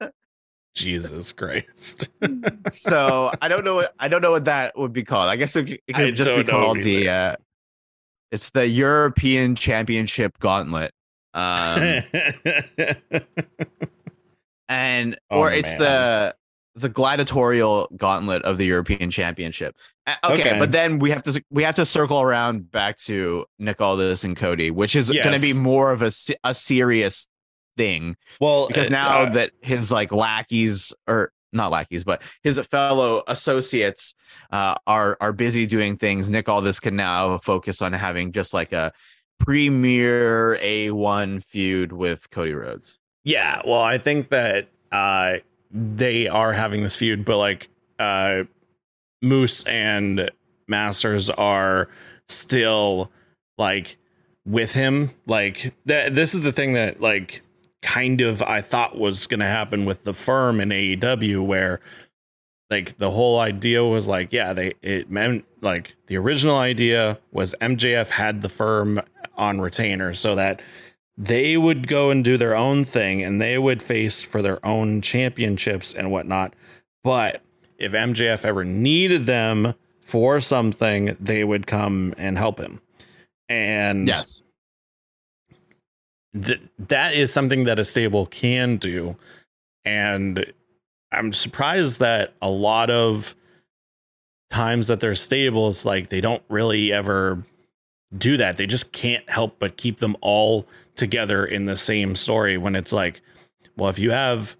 [0.74, 2.08] Jesus Christ.
[2.72, 3.76] so I don't know.
[3.76, 5.28] What, I don't know what that would be called.
[5.28, 7.08] I guess it, it could I just be called the.
[7.08, 7.36] Uh,
[8.30, 10.92] it's the European Championship Gauntlet,
[11.34, 12.02] um,
[14.72, 15.78] and Oh, or it's man.
[15.80, 16.34] the
[16.74, 19.76] the gladiatorial gauntlet of the European Championship.
[20.24, 20.58] Okay, Okay.
[20.58, 24.36] but then we have to we have to circle around back to Nick Aldis and
[24.36, 26.10] Cody, which is going to be more of a
[26.44, 27.28] a serious
[27.76, 32.58] thing Well, because uh, now uh, that his like lackeys or not lackeys, but his
[32.70, 34.14] fellow associates
[34.50, 36.30] uh, are are busy doing things.
[36.30, 38.92] Nick Aldis can now focus on having just like a
[39.38, 42.98] premier A1 feud with Cody Rhodes.
[43.24, 45.36] Yeah, well, I think that uh
[45.70, 47.68] they are having this feud, but like
[47.98, 48.44] uh
[49.22, 50.30] Moose and
[50.68, 51.88] Masters are
[52.28, 53.10] still
[53.58, 53.96] like
[54.44, 55.10] with him.
[55.26, 57.42] Like th- this is the thing that like
[57.82, 61.80] kind of I thought was going to happen with the firm in AEW where
[62.70, 67.54] like the whole idea was like yeah, they it meant like the original idea was
[67.60, 69.00] MJF had the firm
[69.36, 70.60] on retainer so that
[71.16, 75.00] they would go and do their own thing and they would face for their own
[75.02, 76.54] championships and whatnot.
[77.04, 77.42] But
[77.78, 82.80] if MJF ever needed them for something, they would come and help him.
[83.48, 84.40] And Yes.
[86.40, 89.16] th- that is something that a stable can do.
[89.84, 90.44] And
[91.10, 93.34] I'm surprised that a lot of
[94.50, 97.44] times that they're stables, like they don't really ever
[98.16, 98.56] do that.
[98.56, 102.92] They just can't help but keep them all together in the same story when it's
[102.92, 103.20] like,
[103.76, 104.56] well, if you have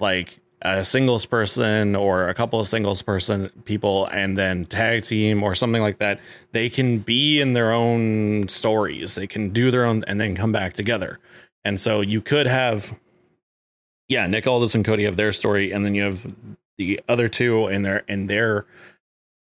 [0.00, 5.42] like a singles person or a couple of singles person people and then tag team
[5.42, 6.20] or something like that,
[6.52, 9.14] they can be in their own stories.
[9.14, 11.18] They can do their own and then come back together.
[11.64, 12.98] And so you could have
[14.08, 16.26] yeah, Nick Aldis and Cody have their story, and then you have
[16.78, 18.66] the other two in their in their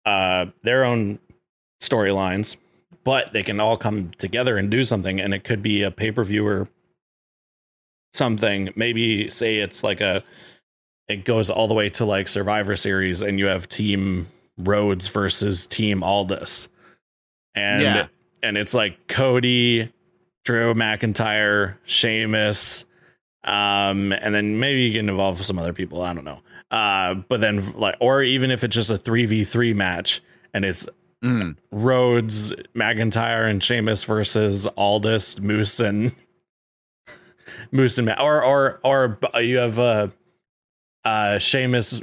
[0.07, 1.19] uh their own
[1.83, 2.57] storylines,
[3.05, 6.11] but they can all come together and do something, and it could be a pay
[6.13, 6.69] per view or
[8.15, 8.73] something.
[8.77, 10.23] Maybe say it's like a
[11.09, 14.29] it goes all the way to like Survivor Series, and you have Team
[14.59, 16.69] Rhodes versus Team Aldis,
[17.55, 18.07] and Yeah.
[18.43, 19.93] and it's like Cody,
[20.45, 22.85] Drew McIntyre, Sheamus,
[23.45, 26.03] um, and then maybe you can involve some other people.
[26.03, 26.41] I don't know.
[26.71, 30.23] Uh, but then like, or even if it's just a three v three match
[30.55, 30.89] and it's
[31.23, 31.57] Mm.
[31.71, 36.13] Rhodes, McIntyre, and Sheamus versus Aldis, Moose, and
[37.71, 40.09] Moose and or or or uh, you have uh,
[41.05, 42.03] uh, Sheamus,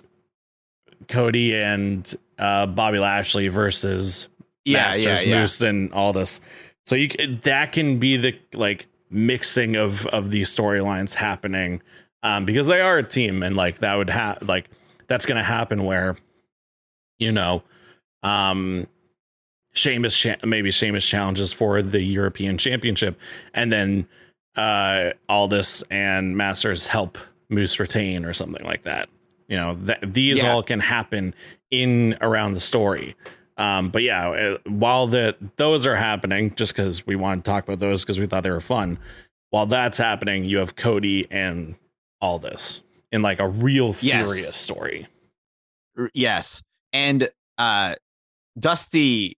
[1.10, 4.28] Cody, and uh, Bobby Lashley versus
[4.64, 5.42] Yeah, Masters, yeah, yeah.
[5.42, 6.40] Moose, and this.
[6.86, 7.10] So you
[7.44, 11.82] that can be the like mixing of of these storylines happening
[12.24, 14.70] um, because they are a team, and like that would have like
[15.08, 16.16] that's gonna happen where
[17.20, 17.64] you know
[18.24, 18.88] um
[19.74, 23.20] Sheamus maybe Sheamus challenges for the European Championship,
[23.54, 24.08] and then
[24.56, 27.18] uh Aldis and Masters help
[27.50, 29.10] Moose retain or something like that.
[29.48, 30.52] You know, th- these Yeah.
[30.54, 31.34] all can happen
[31.72, 33.16] in around the story.
[33.58, 37.64] Um, but yeah, uh, while the those are happening, just because we want to talk
[37.64, 38.98] about those because we thought they were fun.
[39.50, 41.76] While that's happening, you have Cody and
[42.22, 45.08] Aldis in like a real serious story.
[45.98, 46.62] R- Yes.
[46.94, 47.96] And uh
[48.60, 49.38] Dusty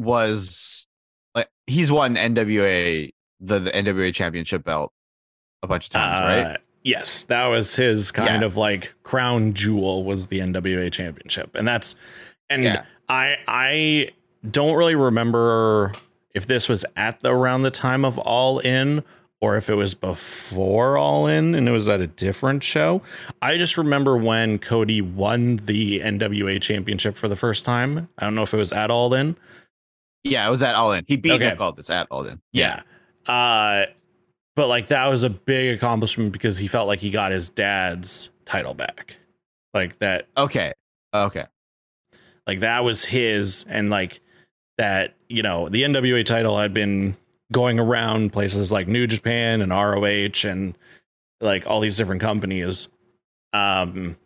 [0.00, 0.86] was
[1.34, 4.92] like he's won NWA the, the NWA championship belt
[5.62, 6.54] a bunch of times, right?
[6.54, 8.46] Uh, Yes, that was his kind Yeah.
[8.46, 11.54] of like crown jewel was the NWA championship.
[11.54, 11.94] And that's
[12.48, 12.84] and Yeah.
[13.08, 14.10] I I
[14.50, 15.92] don't really remember
[16.34, 19.04] if this was at the around the time of All In
[19.42, 23.02] or if it was before All In and it was at a different show.
[23.42, 28.08] I just remember when Cody won the NWA championship for the first time.
[28.16, 29.36] I don't know if it was at All In.
[30.24, 31.04] Yeah, it was at All In.
[31.08, 31.48] He beat Okay.
[31.50, 32.40] Nick Aldis at All In.
[32.52, 32.82] Yeah.
[33.26, 33.86] Uh
[34.56, 38.30] but like that was a big accomplishment because he felt like he got his dad's
[38.44, 39.16] title back.
[39.72, 40.72] Like that Okay.
[41.14, 41.44] Okay.
[42.46, 44.20] like that was his and like
[44.78, 47.16] that, you know, the NWA title had been
[47.52, 50.76] going around places like New Japan and ROH and
[51.40, 52.88] like all these different companies.
[53.52, 54.16] Um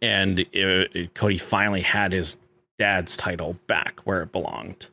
[0.00, 0.48] and it,
[0.94, 2.36] it- Cody finally had his
[2.78, 4.86] dad's title back where it belonged.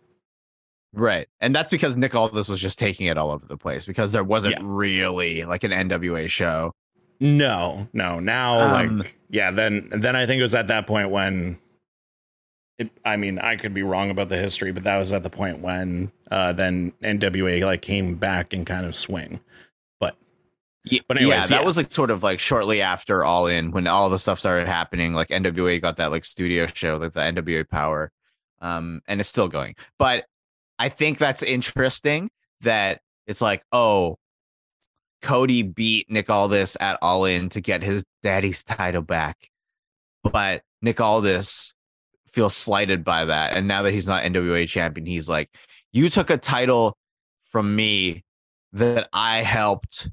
[0.94, 1.28] Right.
[1.40, 4.24] And that's because Nick Aldis was just taking it all over the place because there
[4.24, 4.62] wasn't Yeah.
[4.64, 6.74] really like an NWA show.
[7.20, 8.20] No, no.
[8.20, 9.52] Now, Um, like, yeah.
[9.52, 11.60] Then, then I think it was at that point when.
[12.80, 15.30] It, I mean, I could be wrong about the history, but that was at the
[15.30, 19.42] point when uh, then NWA like came back and kind of swing.
[20.90, 21.66] Yeah, But anyways, yeah, that yeah.
[21.66, 25.14] was like sort of like shortly after All In when all the stuff started happening.
[25.14, 28.12] Like NWA got that like studio show, like the NWA Power,
[28.62, 29.76] um, and it's still going.
[29.98, 30.26] But
[30.78, 32.30] I think that's interesting
[32.62, 34.18] that it's like, oh,
[35.22, 39.50] Cody beat Nick Aldis at All In to get his daddy's title back.
[40.24, 41.74] But Nick Aldis
[42.32, 43.54] feels slighted by that.
[43.54, 45.50] And now that he's not NWA champion, he's like,
[45.92, 46.98] You took a title
[47.46, 48.24] from me
[48.74, 50.10] that I helped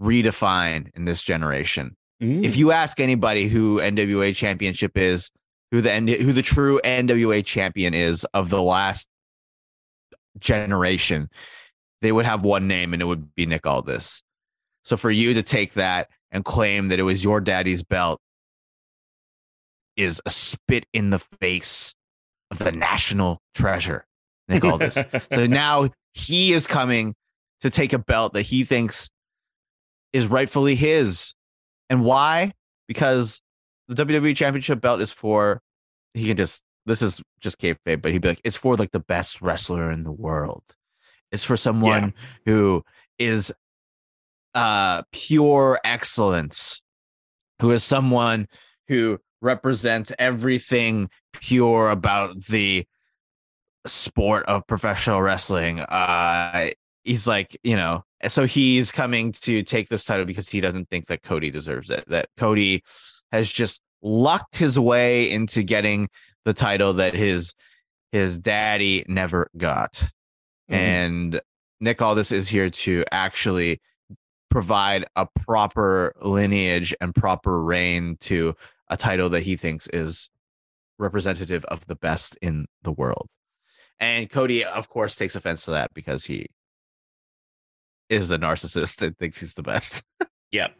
[0.00, 1.96] redefine in this generation.
[2.22, 2.44] Mm.
[2.44, 5.30] If you ask anybody who NWA championship is,
[5.70, 9.08] who the who the true NWA champion is of the last
[10.38, 11.28] generation,
[12.00, 14.22] they would have one name and it would be Nick Aldis.
[14.84, 18.20] So for you to take that and claim that it was your daddy's belt
[19.96, 21.94] is a spit in the face
[22.50, 24.06] of the national treasure,
[24.48, 24.98] Nick Aldis.
[25.32, 27.14] so now he is coming
[27.60, 29.10] to take a belt that he thinks
[30.12, 31.34] is rightfully his.
[31.90, 32.52] And why?
[32.86, 33.40] Because
[33.88, 35.62] the WWE Championship belt is for
[36.14, 39.00] he can just this is just kayfabe, but he'd be like, it's for like the
[39.00, 40.64] best wrestler in the world.
[41.30, 42.14] It's for someone
[42.46, 42.82] who
[43.18, 43.52] is
[44.54, 46.80] uh pure excellence,
[47.60, 48.48] who is someone
[48.88, 52.86] who represents everything pure about the
[53.86, 55.80] sport of professional wrestling.
[55.80, 56.70] Uh
[57.04, 61.06] he's like, you know, so he's coming to take this title because he doesn't think
[61.06, 62.04] that Cody deserves it.
[62.08, 62.82] That Cody
[63.30, 66.08] has just lucked his way into getting
[66.44, 67.54] the title that his
[68.10, 70.10] his daddy never got.
[70.70, 70.74] Mhm.
[70.74, 71.40] And
[71.80, 73.80] Nick Aldis is here to actually
[74.50, 78.56] provide a proper lineage and proper reign to
[78.88, 80.30] a title that he thinks is
[80.98, 83.28] representative of the best in the world.
[84.00, 86.46] And Cody, of course, takes offense to that because he
[88.08, 90.02] is a narcissist and thinks he's the best.
[90.52, 90.74] Yep.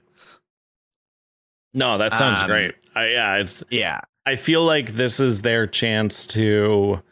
[1.74, 2.74] No, that sounds Um, great.
[2.94, 3.62] I, yeah, it's.
[3.70, 4.00] Yeah.
[4.24, 7.02] I feel like this is their chance to,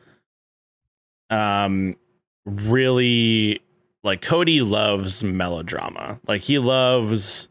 [1.30, 1.96] um,
[2.44, 3.60] really
[4.02, 6.20] like Cody loves melodrama.
[6.26, 7.48] Like he loves,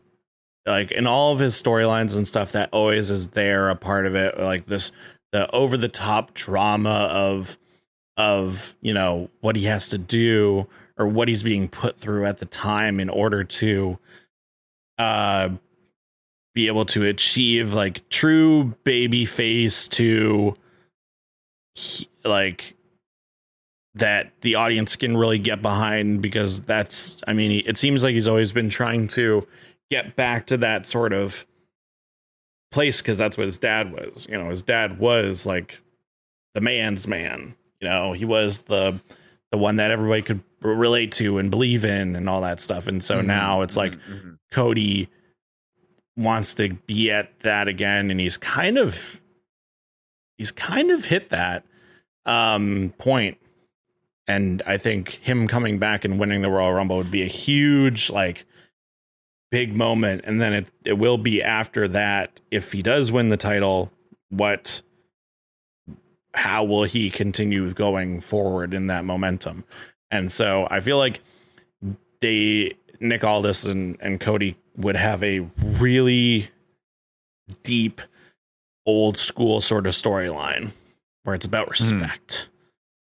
[0.65, 2.51] like in all of his storylines and stuff.
[2.53, 4.39] That always is there, a part of it.
[4.39, 4.91] Like this,
[5.31, 7.57] the over the top drama of,
[8.17, 10.67] of you know what he has to do
[10.97, 13.97] or what he's being put through at the time in order to
[14.97, 15.49] uh
[16.53, 20.55] be able to achieve like true baby face to
[22.23, 22.75] like
[23.93, 28.27] that the audience can really get behind because that's i mean it seems like he's
[28.27, 29.45] always been trying to
[29.91, 31.45] get back to that sort of
[32.75, 34.27] place because that's what his dad was.
[34.29, 35.81] You know his dad was like
[36.53, 37.55] the man's man.
[37.79, 38.99] You know he was the
[39.51, 40.43] the one that everybody could
[40.73, 42.87] relate to and believe in and all that stuff.
[42.87, 44.37] And so Mhm, now it's like mhm, mhm.
[44.51, 45.09] Cody
[46.17, 49.21] wants to be at that again and he's kind of
[50.37, 51.65] he's kind of hit that
[52.25, 53.37] um point.
[54.27, 58.09] And I think him coming back and winning the Royal Rumble would be a huge
[58.09, 58.45] like
[59.51, 60.21] big moment.
[60.25, 63.91] And then it it will be after that if he does win the title
[64.29, 64.81] what
[66.33, 69.63] how will he continue going forward in that momentum
[70.11, 71.21] and so I feel like
[72.21, 76.49] they Nick Aldis and, and Cody would have a really
[77.63, 78.01] deep
[78.85, 80.71] old school sort of storyline
[81.23, 81.71] where it's about hmm.
[81.71, 82.49] respect.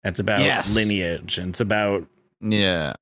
[0.04, 0.74] It's about Yes.
[0.76, 2.08] lineage and it's about
[2.42, 2.94] Yeah.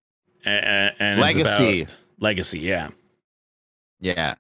[0.46, 1.88] and, and it's Legacy.
[2.20, 2.90] legacy, yeah.
[4.00, 4.36] Yeah.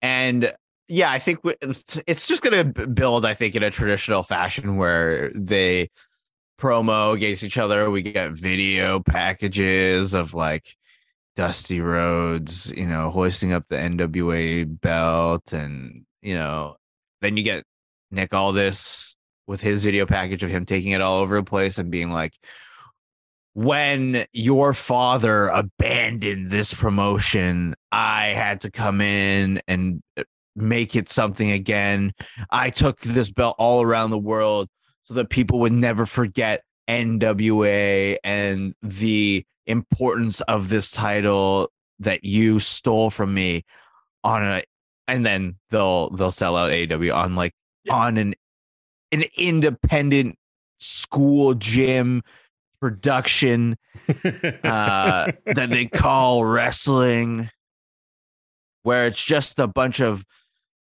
[0.00, 0.52] And
[0.88, 1.40] yeah, I think
[2.06, 5.90] it's just going to build, I think, in a traditional fashion where they
[6.62, 7.90] promo against each other.
[7.90, 10.76] We get video packages of like
[11.34, 15.52] Dusty Rhodes, you know, hoisting up the NWA belt.
[15.52, 16.76] And, you know,
[17.20, 17.64] then you get
[18.12, 19.16] Nick Aldis
[19.48, 22.34] with his video package of him taking it all over the place and being like,
[23.54, 30.22] when your father abandoned this promotion, I had to come in and uh,
[30.54, 32.12] make it something again.
[32.50, 34.68] I took this belt all around the world
[35.04, 42.58] so that people would never forget NWA and the importance of this title that you
[42.60, 43.64] stole from me
[44.24, 44.62] on a
[45.08, 47.52] and then they'll they'll sell out AEW on like
[47.84, 47.94] Yeah.
[47.94, 48.34] on an
[49.12, 50.36] an independent
[50.80, 52.22] school gym
[52.80, 53.76] production
[54.64, 57.50] uh, that they call wrestling,
[58.82, 60.24] where it's just a bunch of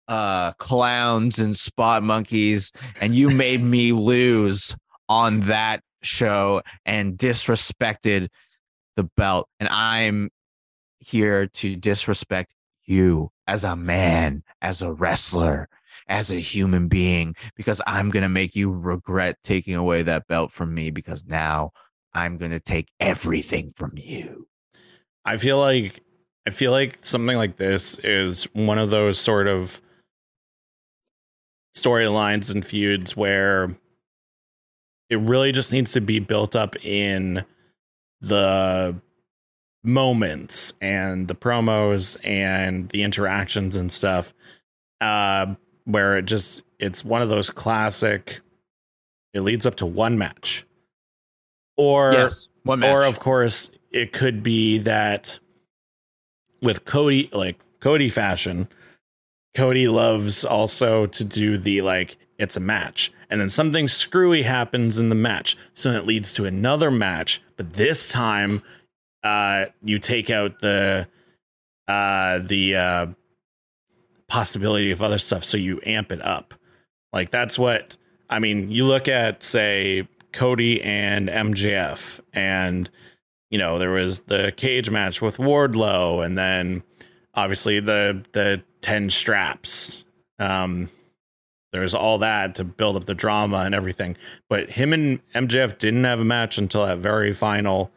[0.09, 4.77] uh, clowns and spot monkeys, and you made me lose
[5.09, 8.29] on that show and disrespected
[8.97, 10.31] the belt, and I'm
[10.99, 12.53] here to disrespect
[12.85, 15.69] you as a man, as a wrestler.
[16.09, 20.73] As a human being, because I'm gonna make you regret taking away that belt from
[20.73, 21.73] me because now
[22.17, 24.49] I'm going to take everything from you.
[25.27, 26.01] I feel like
[26.47, 29.83] I feel like something like this is one of those sort of
[31.77, 33.77] storylines and feuds where
[35.11, 37.45] it really just needs to be built up in
[38.21, 38.97] the
[39.85, 44.35] moments and the promos and the interactions and stuff
[45.01, 45.47] uh
[45.85, 48.41] where it just it's one of those classic
[49.33, 50.67] it leads up to one match
[51.77, 52.93] or yes, one match.
[52.93, 55.39] or of course it could be that
[56.63, 58.67] with Cody like Cody fashion
[59.57, 64.99] Cody loves also to do the like it's a match and then something screwy happens
[64.99, 68.63] in the match so it leads to another match but this time
[69.25, 71.09] uh you take out the
[71.89, 73.07] uh the uh
[74.29, 76.53] possibility of other stuff so you amp it up.
[77.15, 77.97] Like that's what
[78.29, 82.91] i mean you look at say cody and mjf and
[83.49, 86.83] you know there was the cage match with wardlow and then
[87.33, 90.05] obviously the the 10 straps
[90.39, 90.89] um
[91.77, 94.17] there's all that to build up the drama and everything.
[94.49, 97.91] But him and MJF didn't have a match until that very final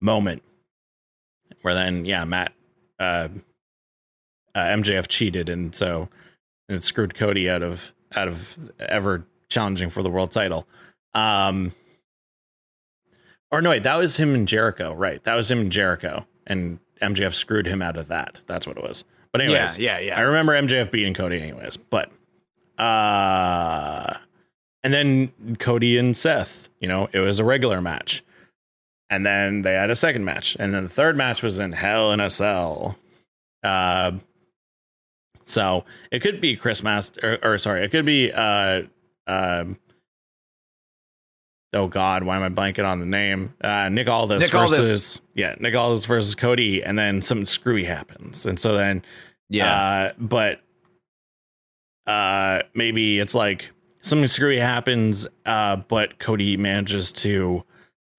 [0.00, 0.42] moment,
[1.60, 2.52] where then yeah, Matt
[2.98, 3.28] uh,
[4.54, 6.08] uh, MJF cheated, and so
[6.68, 10.66] and it screwed Cody out of out of ever challenging for the world title.
[11.14, 11.72] Um,
[13.52, 15.22] or no, wait, that was him and Jericho, right?
[15.22, 18.40] That was him and Jericho, and MJF screwed him out of that.
[18.46, 19.04] That's what it was.
[19.32, 20.18] But anyways, yeah, yeah, yeah.
[20.18, 21.76] I remember MJF beating Cody, anyways.
[21.76, 22.10] But
[22.78, 24.18] uh,
[24.82, 28.22] and then Cody and Seth, you know, it was a regular match.
[29.08, 30.56] And then they had a second match.
[30.58, 32.96] And then the third match was in Hell in a Cell.
[33.62, 34.12] Uh,
[35.44, 38.82] so it could be Chris Master, or, or sorry, it could be, uh,
[39.26, 39.78] um,
[41.72, 43.54] oh God, why am I blanking on the name?
[43.60, 45.20] Uh, Nick Aldis Nick versus, Aldis.
[45.34, 46.82] yeah, Nick Aldis versus Cody.
[46.82, 48.44] And then something screwy happens.
[48.46, 49.02] And so then,
[49.48, 49.72] yeah.
[49.74, 50.60] uh, but
[52.06, 53.70] uh, maybe it's like
[54.00, 57.64] something screwy happens, uh, but Cody manages to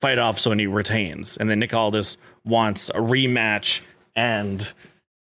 [0.02, 3.82] fight off so he retains, and then Nick Aldis wants a rematch,
[4.16, 4.74] and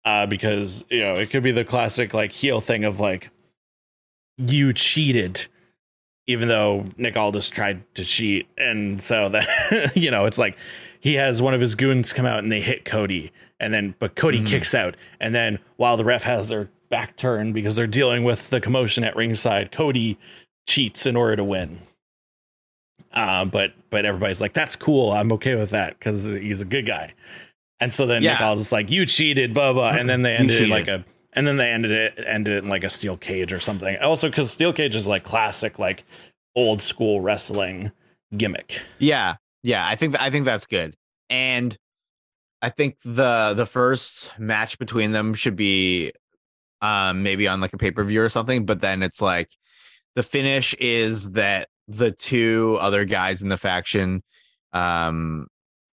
[0.04, 3.30] uh, because you know it could be the classic like heel thing of like
[4.36, 5.46] you cheated.
[6.26, 10.56] Even though Nick Aldis tried to cheat, and so that you know, it's like
[11.00, 14.14] he has one of his goons come out and they hit Cody, and then but
[14.16, 14.46] Cody Mhm.
[14.46, 18.48] kicks out, and then while the ref has their back turned because they're dealing with
[18.50, 20.18] the commotion at ringside, Cody
[20.66, 21.80] cheats in order to win.
[23.12, 25.12] Uh, but but everybody's like, that's cool.
[25.12, 27.12] I'm okay with that because he's a good guy.
[27.80, 28.48] And so then Nick Yeah.
[28.48, 31.04] Aldis is like, you cheated, blah blah, and then they ended it like a,
[31.34, 33.96] and then they ended it ended it in like a steel cage or something.
[33.98, 36.04] Also, because steel cage is like classic, like
[36.56, 37.92] old school wrestling
[38.36, 38.80] gimmick.
[38.98, 40.94] Yeah, yeah, I think I think that's good,
[41.28, 41.76] and
[42.62, 46.12] I think the the first match between them should be,
[46.80, 48.64] um, maybe on like a pay per view or something.
[48.64, 49.50] But then it's like
[50.14, 54.22] the finish is that the two other guys in the faction,
[54.72, 55.48] um,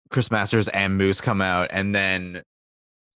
[0.10, 2.42] Chris Masters and Moose come out, and then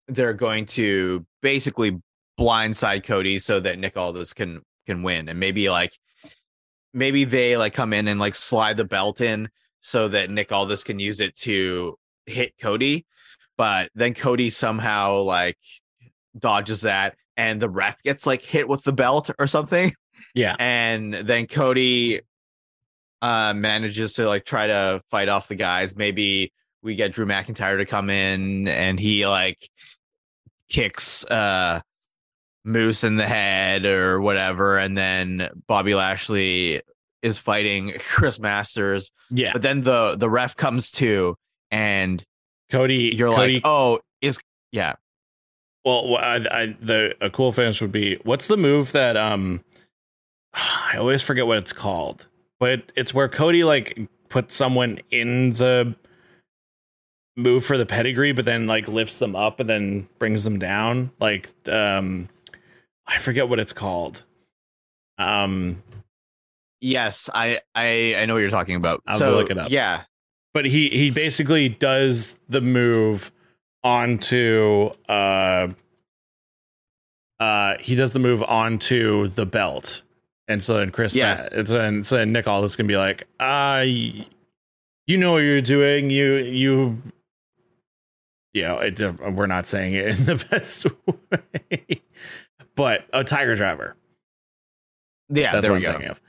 [0.08, 2.00] they're going to basically
[2.40, 5.96] blindside Cody so that Nick Aldis can can win, and maybe like
[6.94, 9.48] maybe they like come in and like slide the belt in
[9.82, 13.06] so that Nick Aldis can use it to hit Cody,
[13.56, 15.58] but then Cody somehow like
[16.38, 19.92] dodges that and the ref gets like hit with the belt or something.
[20.34, 22.20] Yeah, and then Cody
[23.22, 25.96] uh manages to like try to fight off the guys.
[25.96, 29.68] Maybe we get Drew McIntyre to come in and he like
[30.68, 31.80] kicks uh
[32.64, 36.82] Moose in the head or whatever, and then Bobby Lashley
[37.22, 39.10] is fighting Chris Masters.
[39.30, 39.52] yeah.
[39.52, 41.36] But then the the ref comes to
[41.70, 42.24] and
[42.70, 44.38] Cody, you're Cody, like, oh, is
[44.72, 44.94] yeah.
[45.84, 49.64] Well, I, I, the a cool finish would be what's the move that um
[50.54, 52.26] I always forget what it's called,
[52.58, 53.98] but it's where Cody like
[54.28, 55.94] puts someone in the
[57.36, 61.10] move for the pedigree, but then like lifts them up and then brings them down.
[61.20, 62.28] Like um
[63.10, 64.22] I forget what it's called.
[65.18, 65.82] Um,
[66.82, 69.02] Yes, I I I know what you're talking about.
[69.06, 69.70] I'll so, look it up.
[69.70, 70.04] Yeah.
[70.54, 73.32] but he he basically does the move
[73.84, 75.68] onto uh
[77.38, 80.02] uh he does the move onto the belt
[80.48, 81.48] and so then chris Yes.
[81.48, 86.10] and so then, so then nick gonna be like uh you know what you're doing
[86.10, 87.02] you you
[88.52, 92.02] you know it, uh, we're not saying it in the best way
[92.80, 93.96] but a tiger driver
[95.28, 95.92] Yeah, that's what i'm go.
[95.92, 96.20] thinking of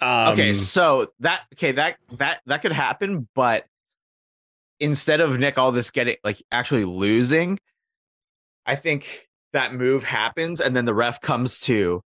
[0.00, 3.64] um, okay so that okay that that that could happen but
[4.80, 7.58] instead of Nick Aldis getting like actually losing
[8.68, 12.02] I think that move happens, and then the ref comes to,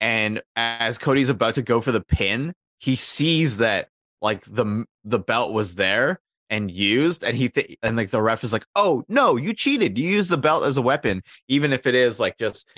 [0.00, 3.88] and as Cody's about to go for the pin, he sees that
[4.20, 6.20] like the the belt was there
[6.50, 9.96] and used, and he th- and like the ref is like, "Oh no, you cheated!
[9.96, 12.68] You used the belt as a weapon, even if it is like just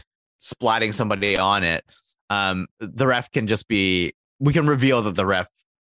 [0.44, 1.84] splatting somebody on it."
[2.30, 4.12] Um, the ref can just be.
[4.38, 5.48] We can reveal that the ref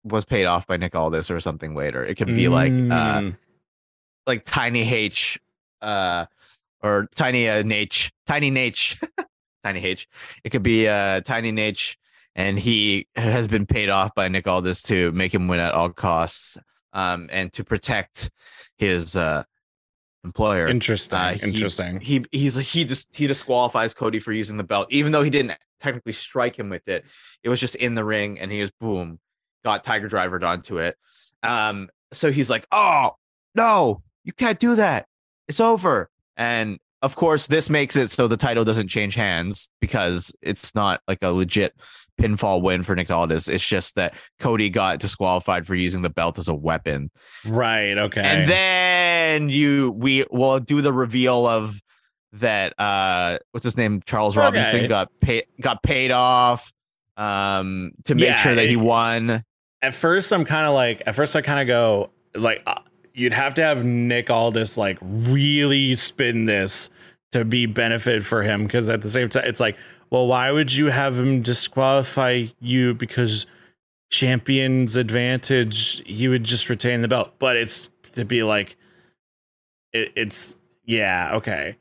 [0.04, 2.04] was paid off by Nick Aldis or something later.
[2.06, 3.38] It could be like uh Mm.
[4.26, 5.40] like Tiny H
[5.82, 6.26] uh
[6.82, 8.98] or Tiny uh, Nate Tiny Nate
[9.64, 10.08] Tiny H.
[10.44, 11.98] It could be uh Tiny Nate
[12.34, 15.90] and he has been paid off by Nick Aldis to make him win at all
[15.90, 16.58] costs
[16.94, 18.32] um and to protect
[18.78, 19.44] his uh
[20.24, 20.68] employer.
[20.68, 21.18] interesting.
[21.20, 22.00] Uh, he- interesting.
[22.02, 25.58] He he's he just he disqualifies Cody for using the belt, even though he didn't
[25.80, 27.06] technically strike him with it.
[27.44, 29.20] It was just in the ring, and he was boom,
[29.64, 30.98] got Tiger Drivered onto it.
[31.44, 33.12] Um, so he's like, "Oh
[33.56, 35.06] no, you can't do that.
[35.48, 40.34] It's over." And of course, this makes it so the title doesn't change hands because
[40.42, 41.74] it's not like a legit
[42.20, 43.48] pinfall win for Nick Aldis.
[43.48, 47.10] It's just that Cody got disqualified for using the belt as a weapon.
[47.46, 47.98] right.
[47.98, 48.22] Okay.
[48.22, 51.80] And then you we will do the reveal of
[52.34, 54.44] that uh what's his name Charles Okay.
[54.46, 56.72] Robinson got paid got paid off
[57.18, 59.44] um to make Yeah, sure that he won.
[59.82, 62.76] at first I'm kind of like at first I kind of go like uh,
[63.14, 66.90] you'd have to have Nick Aldis like really spin this
[67.32, 69.78] to be benefit for him because at the same time it's like
[70.10, 73.46] well why would you have him disqualify you because
[74.12, 78.76] champion's advantage he would just retain the belt but it's to be like
[79.94, 81.78] it, it's yeah okay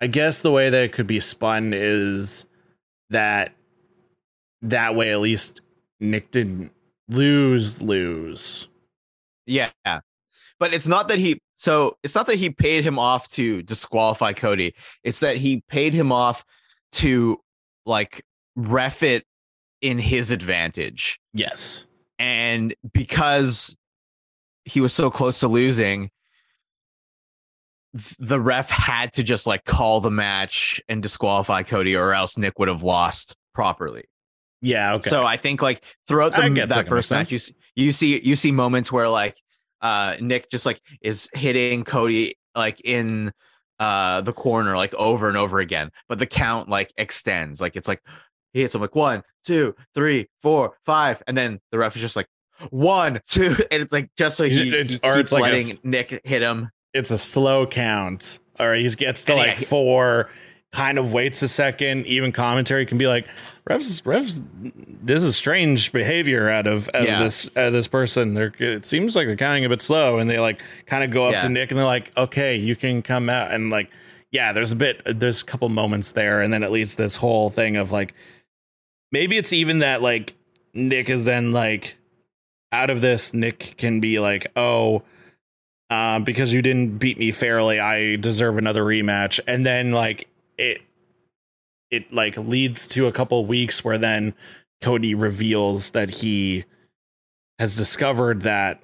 [0.00, 2.48] I guess the way that it could be spun is
[3.10, 3.52] that
[4.62, 5.60] that way at least
[6.00, 6.72] Nick didn't
[7.08, 8.68] lose lose.
[9.46, 9.70] Yeah.
[10.58, 14.32] But it's not that he so it's not that he paid him off to disqualify
[14.32, 14.74] Cody.
[15.04, 16.44] It's that he paid him off
[16.92, 17.38] to
[17.86, 18.22] like
[18.56, 19.24] ref it
[19.80, 21.18] in his advantage.
[21.32, 21.86] Yes.
[22.18, 23.74] and because
[24.66, 26.10] he was so close to losing
[28.18, 32.58] the ref had to just like call the match and disqualify Cody or else Nick
[32.58, 34.04] would have lost properly.
[34.62, 34.94] Yeah.
[34.94, 35.08] Okay.
[35.10, 37.40] So I think like throughout the, that that first match you,
[37.74, 39.36] you see you see moments where like
[39.80, 43.32] uh Nick just like is hitting Cody like in
[43.80, 47.88] uh the corner like over and over again but the count like extends like it's
[47.88, 48.00] like
[48.52, 52.14] he hits him like one two three four five and then the ref is just
[52.14, 52.26] like
[52.70, 56.20] one two and it's like just so he, It's- he keeps like letting s- Nick
[56.24, 60.28] hit him it's a slow count, or he gets to And like yeah, four,
[60.72, 62.04] kind of waits a second.
[62.06, 63.28] Even commentary can be like,
[63.70, 64.42] "Refs, refs,
[65.02, 67.18] this is strange behavior out of out Yeah.
[67.18, 68.34] of this out of this person.
[68.34, 71.26] They're it seems like they're counting a bit slow." And they like kind of go
[71.26, 71.40] up Yeah.
[71.42, 73.90] to Nick and they're like, "Okay, you can come out." And like,
[74.32, 77.50] yeah, there's a bit, there's a couple moments there, and then it leads this whole
[77.50, 78.14] thing of like,
[79.12, 80.34] maybe it's even that like
[80.72, 81.96] Nick is then like
[82.72, 85.02] out of this, Nick can be like, oh,
[85.90, 89.40] uh, because you didn't beat me fairly, I deserve another rematch.
[89.48, 90.80] And then like it
[91.90, 94.34] it like leads to a couple weeks where then
[94.80, 96.64] Cody reveals that he
[97.58, 98.80] has discovered that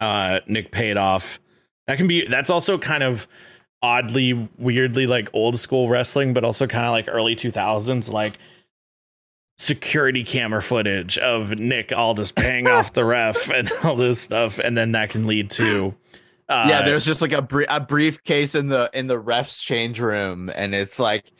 [0.00, 1.40] uh Nick paid off.
[1.86, 3.26] That can be that's also kind of
[3.82, 8.38] oddly weirdly like old school wrestling, but also kind of like early 2000s like
[9.56, 14.58] security camera footage of Nick all Aldis paying off the ref and all this stuff,
[14.58, 15.94] and then that can lead to
[16.48, 20.00] uh, yeah there's just like a, br- a briefcase in the in the refs change
[20.00, 21.30] room and it's like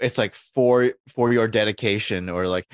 [0.00, 2.66] it's like for for your dedication or like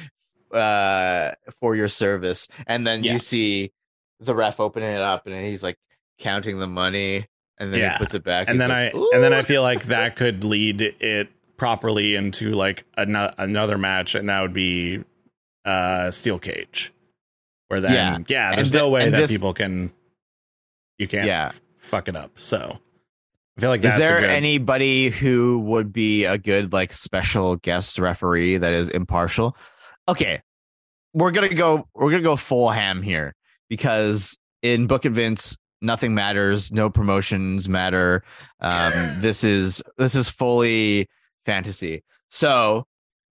[0.52, 3.14] uh for your service and then Yeah.
[3.14, 3.72] you see
[4.20, 5.76] the ref opening it up and he's like
[6.18, 7.26] counting the money
[7.58, 7.92] and then Yeah.
[7.92, 10.44] he puts it back and then like, I and then I feel like that could
[10.44, 15.02] lead it properly into like ano- another match, and that would be
[15.64, 16.92] uh steel cage,
[17.68, 18.54] where then yeah, Yeah.
[18.56, 19.90] there's And no thi- way that this- people can
[20.98, 21.46] you can't Yeah.
[21.46, 22.32] f- fuck it up.
[22.38, 22.78] So
[23.56, 27.56] I feel like is there a good, anybody who would be a good like special
[27.56, 29.56] guest referee that is impartial
[30.08, 30.42] okay
[31.14, 33.34] we're gonna go we're gonna go full ham here
[33.70, 38.22] because in Book of Vince nothing matters no promotions matter
[38.60, 41.08] um this is this is fully
[41.46, 42.86] fantasy so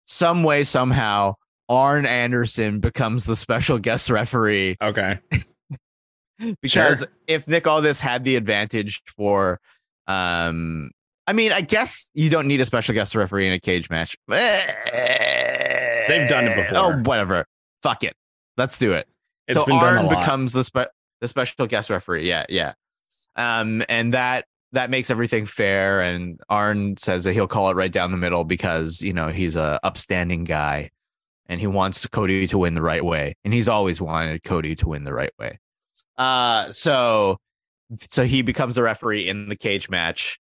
[0.06, 1.34] some way somehow
[1.68, 5.18] arn anderson becomes the special guest referee okay?
[6.60, 7.08] because Sure.
[7.26, 9.60] if Nick Aldis had the advantage for
[10.06, 10.90] um
[11.26, 14.16] I mean, I guess you don't need a special guest referee in a cage match.
[14.28, 14.38] They've
[16.28, 16.78] done it before.
[16.78, 17.46] Oh, whatever.
[17.82, 18.14] Fuck it.
[18.56, 19.08] Let's do it.
[19.48, 22.28] It's so been done Arn becomes the spe- the special guest referee.
[22.28, 22.74] Yeah, yeah.
[23.36, 26.00] Um, and that that makes everything fair.
[26.02, 29.56] And Arn says that he'll call it right down the middle because you know he's
[29.56, 30.90] a upstanding guy,
[31.46, 34.88] and he wants Cody to win the right way, and he's always wanted Cody to
[34.88, 35.58] win the right way.
[36.16, 37.38] Uh, so
[38.08, 40.38] so he becomes the referee in the cage match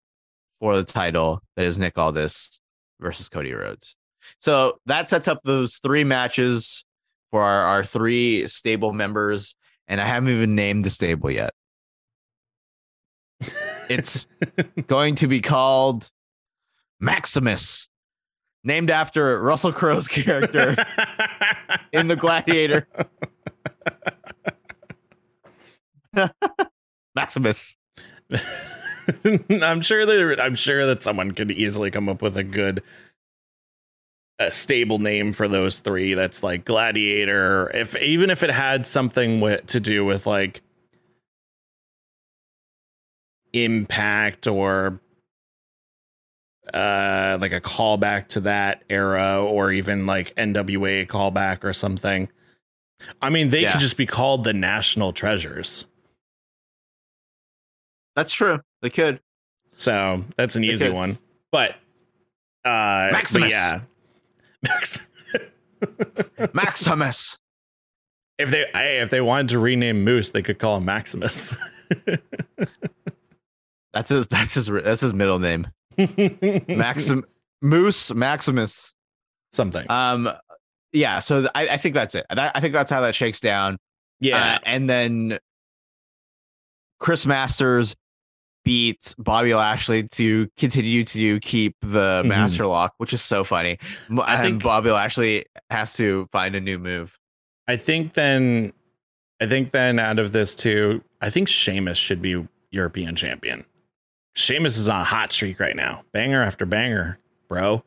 [0.59, 2.61] for the title that is Nick Aldis
[3.01, 3.97] versus Cody Rhodes.
[4.40, 6.84] So that sets up those three matches
[7.30, 9.57] for our, our three stable members,
[9.88, 11.53] and I haven't even named the stable yet.
[13.88, 14.26] It's
[14.86, 16.09] going to be called
[17.01, 17.88] Maximus,
[18.62, 20.76] named after Russell Crowe's character
[21.93, 22.86] in The Gladiator.
[27.15, 27.77] Maximus.
[29.51, 32.83] I'm sure that I'm sure that someone could easily come up with a good
[34.39, 39.41] a stable name for those three that's like gladiator if even if it had something
[39.41, 40.63] with to do with like
[43.53, 45.01] impact or
[46.73, 52.29] uh like a callback to that era or even like NWA callback or something.
[53.21, 53.73] I mean, they Yeah.
[53.73, 55.87] could just be called the national treasures.
[58.17, 58.61] That's true.
[58.83, 59.21] They could.
[59.75, 60.95] So that's an They easy could.
[60.95, 61.19] one.
[61.51, 61.71] But
[62.65, 63.53] uh but Maximus.
[63.53, 63.81] yeah.
[64.63, 65.07] Max
[66.53, 67.39] Maximus.
[68.39, 71.55] if they hey, if they wanted to rename Moose, they could call him Maximus.
[73.93, 74.27] That's his.
[74.29, 74.67] That's his.
[74.69, 75.67] That's his middle name.
[76.69, 77.25] Maxim
[77.61, 78.95] Moose Maximus.
[79.53, 79.85] Something.
[79.91, 80.31] Um,
[80.93, 81.21] yeah.
[81.21, 82.25] So th- I, I think that's it.
[82.31, 83.77] I, I think that's how that shakes down.
[84.21, 84.55] yeah.
[84.55, 85.39] Uh, and then
[87.01, 87.95] Chris Masters
[88.65, 92.27] beat Bobby Lashley to continue to keep the Mhm.
[92.27, 93.79] Master Lock, which is so funny.
[94.11, 97.19] M- I and think- Bobby Lashley has to find a new move.
[97.69, 98.73] I think then
[99.41, 103.65] I think then out of this too, I think Sheamus should be European champion.
[104.35, 106.05] Sheamus is on a hot streak right now.
[106.13, 107.83] Banger after banger, bro.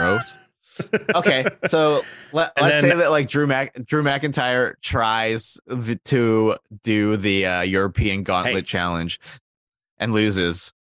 [0.00, 0.34] Rose.
[1.14, 2.02] okay, so
[2.32, 7.44] let, let's then- say that like Drew Mac Drew McIntyre tries the, to do the
[7.46, 8.62] uh, European Gauntlet Hey.
[8.62, 9.18] Challenge
[9.98, 10.72] and loses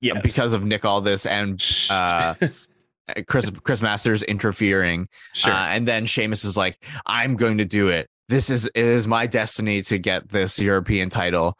[0.00, 0.20] Yes.
[0.22, 2.34] because of Nick Aldis and uh,
[3.26, 5.08] Chris Chris Masters interfering.
[5.32, 5.52] sure.
[5.52, 8.08] Uh, and then Sheamus is like, "I'm going to do it.
[8.28, 11.56] This is it is my destiny to get this European title."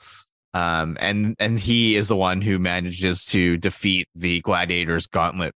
[0.52, 5.54] Um, and and he is the one who manages to defeat the Gladiators Gauntlet,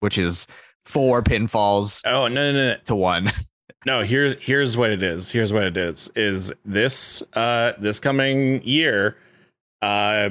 [0.00, 0.46] which is
[0.84, 3.30] four pinfalls oh no no no to one.
[3.86, 8.62] no here's here's what it is here's what it is is this uh this coming
[8.62, 9.16] year
[9.82, 10.28] uh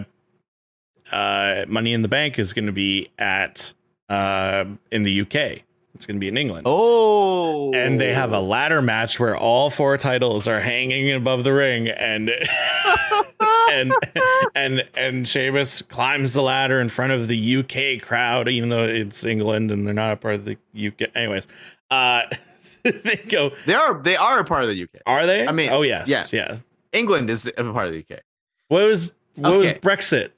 [1.12, 3.74] uh money in the bank is going to be at
[4.10, 5.64] uh in the uk
[5.96, 6.64] it's going to be in england.
[6.66, 11.54] Oh, and they have a ladder match where all four titles are hanging above the
[11.54, 12.30] ring and
[13.72, 13.94] and
[14.54, 19.24] and and Sheamus climbs the ladder in front of the UK crowd even though it's
[19.24, 21.48] England and they're not a part of the UK anyways
[21.90, 22.24] uh
[22.84, 25.02] they go they are they are a part of the UK.
[25.06, 25.48] are they?
[25.48, 26.26] I mean, oh yes yeah.
[26.32, 26.58] yeah.
[26.92, 28.20] England is a part of the UK.
[28.68, 30.32] what was what was Brexit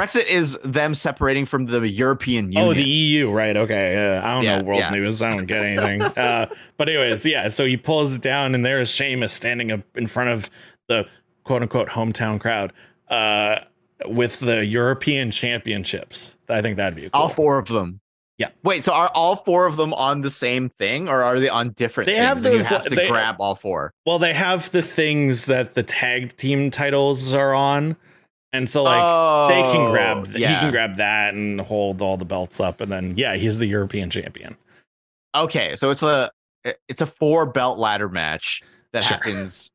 [0.00, 2.68] Brexit is them separating from the European Union.
[2.70, 3.54] Oh, the EU, right?
[3.54, 4.90] Okay, uh, I don't Yeah, know world yeah.
[4.90, 5.20] news.
[5.20, 6.00] I don't get anything.
[6.16, 6.46] uh,
[6.78, 7.48] but anyways, yeah.
[7.48, 10.48] So he pulls it down, and there's Sheamus standing up in front of
[10.88, 11.06] the
[11.44, 12.72] quote unquote hometown crowd
[13.08, 13.58] uh,
[14.06, 16.38] with the European Championships.
[16.48, 17.10] I think that'd be cool.
[17.12, 18.00] all four of them.
[18.38, 18.48] Yeah.
[18.64, 21.72] Wait, so are all four of them on the same thing, or are they on
[21.72, 22.06] different?
[22.06, 23.92] They things have those, have to they- grab all four.
[24.06, 27.98] Well, they have the things that the tag team titles are on,
[28.52, 32.16] and so like they can Oh, grab th- he can grab that and hold all
[32.16, 34.56] the belts up, and then yeah, he's the European champion.
[35.34, 36.30] Okay, so it's a
[36.88, 39.16] it's a four belt ladder match that Sure.
[39.16, 39.70] happens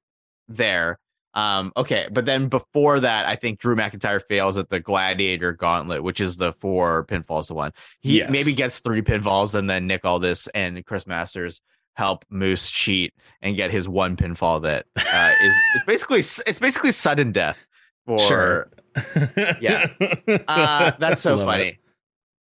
[0.48, 1.00] there.
[1.34, 6.02] Um, okay, but then before that, I think Drew McIntyre fails at the Gladiator Gauntlet,
[6.02, 7.72] which is the four pinfalls to one.
[8.00, 8.30] He Yes.
[8.32, 11.60] maybe gets three pinfalls, and then Nick Aldis and Chris Masters
[11.96, 16.92] help Moose cheat and get his one pinfall that uh, is it's basically it's basically
[16.92, 17.66] sudden death
[18.06, 18.70] for Sure.
[19.62, 19.88] Yeah.
[20.48, 21.64] uh, that's so Love funny.
[21.68, 21.78] it.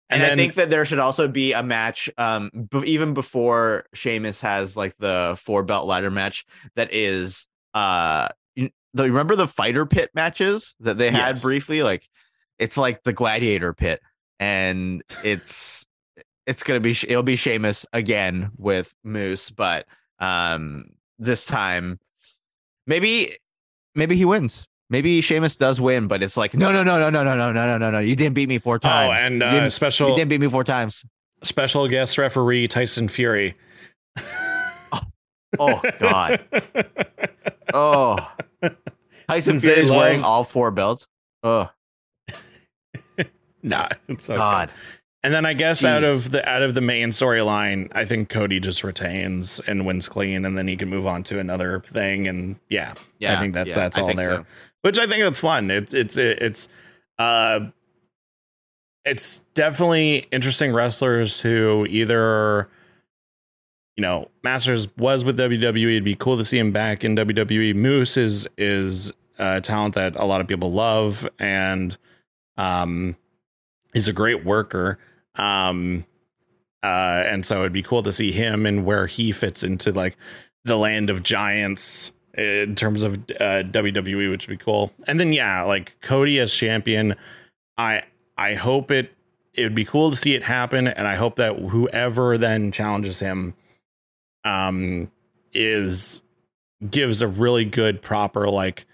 [0.09, 3.87] And, And I think that there should also be a match, um, b- even before
[3.93, 6.45] Sheamus has like the four belt ladder match
[6.77, 11.43] that is, uh, you, the, remember the fighter pit matches that they had Yes.
[11.43, 11.83] briefly?
[11.83, 12.09] Like,
[12.59, 14.01] it's like the gladiator pit,
[14.39, 15.85] and it's
[16.47, 19.87] it's gonna be it'll be Sheamus again with Moose, but
[20.21, 21.99] um, this time
[22.87, 23.37] maybe
[23.95, 24.67] maybe he wins.
[24.89, 27.67] Maybe Sheamus does win, but it's like no, no, no, no, no, no, no, no,
[27.67, 27.99] no, no, no.
[27.99, 29.21] You didn't beat me four Oh, times.
[29.21, 31.05] Oh, and you, uh, didn't, you didn't beat me four times.
[31.43, 33.57] special guest referee Tyson Fury.
[35.59, 36.45] Oh God.
[37.75, 38.17] Oh,
[39.29, 41.09] Tyson Fury is wearing all four belts.
[41.43, 41.69] Oh
[43.63, 44.37] Nah, it's okay.
[44.37, 44.71] God.
[45.25, 48.61] And then I guess out of the out of the main storyline, I think Cody
[48.61, 52.29] just retains and wins clean, and then he can move on to another thing.
[52.29, 54.27] And yeah, Yeah, I think that's yeah, that's I all there.
[54.27, 54.47] so.
[54.87, 55.69] Which I think that's fun.
[55.69, 56.69] It's it's it's
[57.19, 57.59] uh
[59.05, 62.69] it's definitely interesting wrestlers who either
[63.97, 65.91] you know Masters was with WWE.
[65.91, 67.75] It'd be cool to see him back in WWE.
[67.75, 71.99] Moose is is a talent that a lot of people love, and
[72.57, 73.17] um,
[73.93, 75.01] he's a great worker.
[75.35, 76.07] Um,
[76.85, 80.17] uh, and so it'd be cool to see him and where he fits into like
[80.65, 84.93] the land of giants in terms of uh, WWE, which would be cool.
[85.07, 87.17] And then yeah, like Cody as champion,
[87.79, 88.03] I
[88.37, 89.13] I hope it
[89.55, 93.21] it would be cool to see it happen, and I hope that whoever then challenges
[93.21, 93.55] him,
[94.45, 95.11] um,
[95.53, 96.23] is
[96.91, 98.87] gives a really good proper like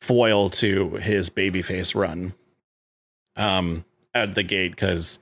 [0.00, 2.34] foil to his babyface run,
[3.36, 3.84] um,
[4.14, 5.20] at the gate because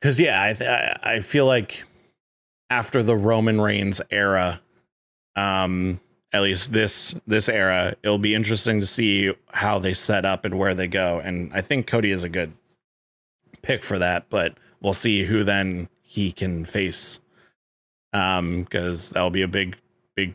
[0.00, 1.84] because yeah, I, I feel like
[2.70, 4.60] after the Roman Reigns era,
[5.40, 6.00] um,
[6.32, 10.58] at least this this era, it'll be interesting to see how they set up and
[10.58, 11.18] where they go.
[11.18, 12.52] And I think Cody is a good
[13.62, 17.20] pick for that, but we'll see who then he can face.
[18.12, 19.76] Um, because that'll be a big,
[20.16, 20.34] big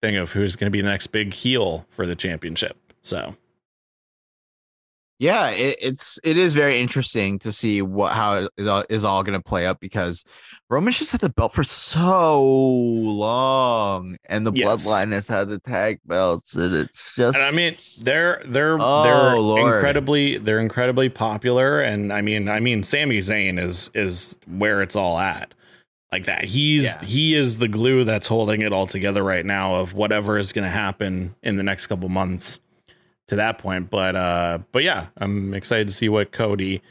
[0.00, 2.78] thing of who's going to be the next big heel for the championship.
[3.02, 3.36] So
[5.18, 9.02] Yeah, it, it's it is very interesting to see what how it is all, is
[9.04, 10.24] all going to play up because
[10.68, 14.86] Roman's just had the belt for so long, and the Yes.
[14.86, 17.38] Bloodline has had the tag belts, and it's just.
[17.38, 19.74] And I mean, they're they're Oh, they're Lord.
[19.76, 24.96] incredibly they're incredibly popular, and I mean, I mean, Sami Zayn is is where it's
[24.96, 25.54] all at,
[26.12, 26.44] like that.
[26.44, 27.04] He's Yeah.
[27.04, 30.64] he is the glue that's holding it all together right now of whatever is going
[30.64, 32.60] to happen in the next couple months
[33.28, 33.90] to that point.
[33.90, 36.82] But uh, but yeah, I'm excited to see what Cody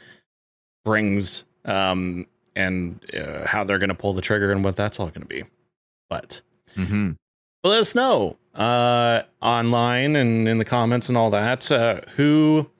[0.84, 5.06] brings, um, and uh, how they're going to pull the trigger and what that's all
[5.06, 5.44] going to be.
[6.08, 6.40] But
[6.76, 7.16] Mhm.
[7.62, 12.70] but let us know uh online and in the comments and all that uh who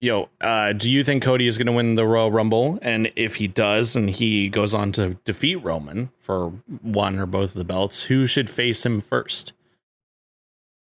[0.00, 3.10] you know uh do you think cody is going to win the royal rumble and
[3.16, 6.48] if he does and he goes on to defeat roman for
[6.80, 9.52] one or both of the belts who should face him first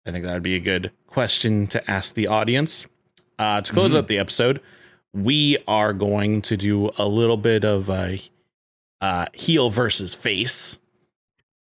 [0.07, 2.87] i think that would be a good question to ask the audience
[3.39, 3.99] uh to close Mhm.
[3.99, 4.61] out the episode
[5.13, 8.21] we are going to do a little bit of a
[9.01, 10.79] uh heel versus face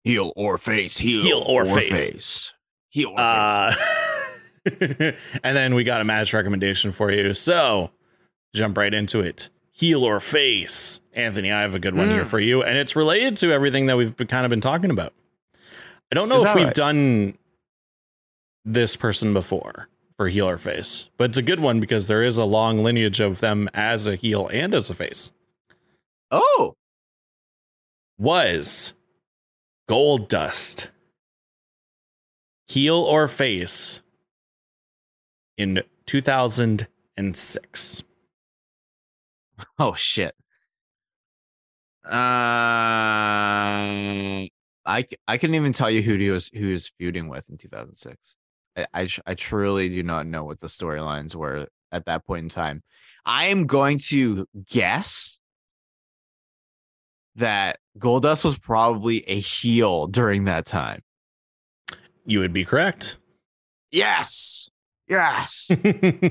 [0.04, 2.54] heel or face, heel, Heel or face.
[2.90, 3.20] heel or face.
[3.20, 3.76] Uh,
[5.44, 7.34] and then we got a match recommendation for you.
[7.36, 7.92] So
[8.56, 9.50] jump right into it.
[9.72, 11.02] Heel or face.
[11.14, 12.28] Anthony, I have a good one here Mm.
[12.30, 12.64] for you.
[12.64, 15.14] And it's related to everything that we've been, kind of been talking about.
[16.12, 16.74] I don't know Is if we've right?
[16.74, 17.38] done
[18.66, 19.88] this person before
[20.18, 23.20] for heel or face, but it's a good one because there is a long lineage
[23.20, 25.32] of them as a heel and as a face.
[26.30, 26.76] Oh,
[28.20, 28.94] Was
[29.90, 30.88] Goldust
[32.68, 34.02] heel or face
[35.58, 38.04] in 2006?
[39.80, 40.36] oh shit.
[42.06, 42.12] Uh,
[44.86, 47.58] I I couldn't even tell you who he was who he was feuding with in
[47.58, 48.38] 2006.
[48.76, 52.50] I I, I truly do not know what the storylines were at that point in
[52.50, 52.84] time.
[53.26, 55.38] I am going to guess
[57.36, 61.02] that Goldust was probably a heel during that time.
[62.26, 63.18] You would be correct.
[63.92, 64.70] Yes.
[65.08, 65.70] Yes.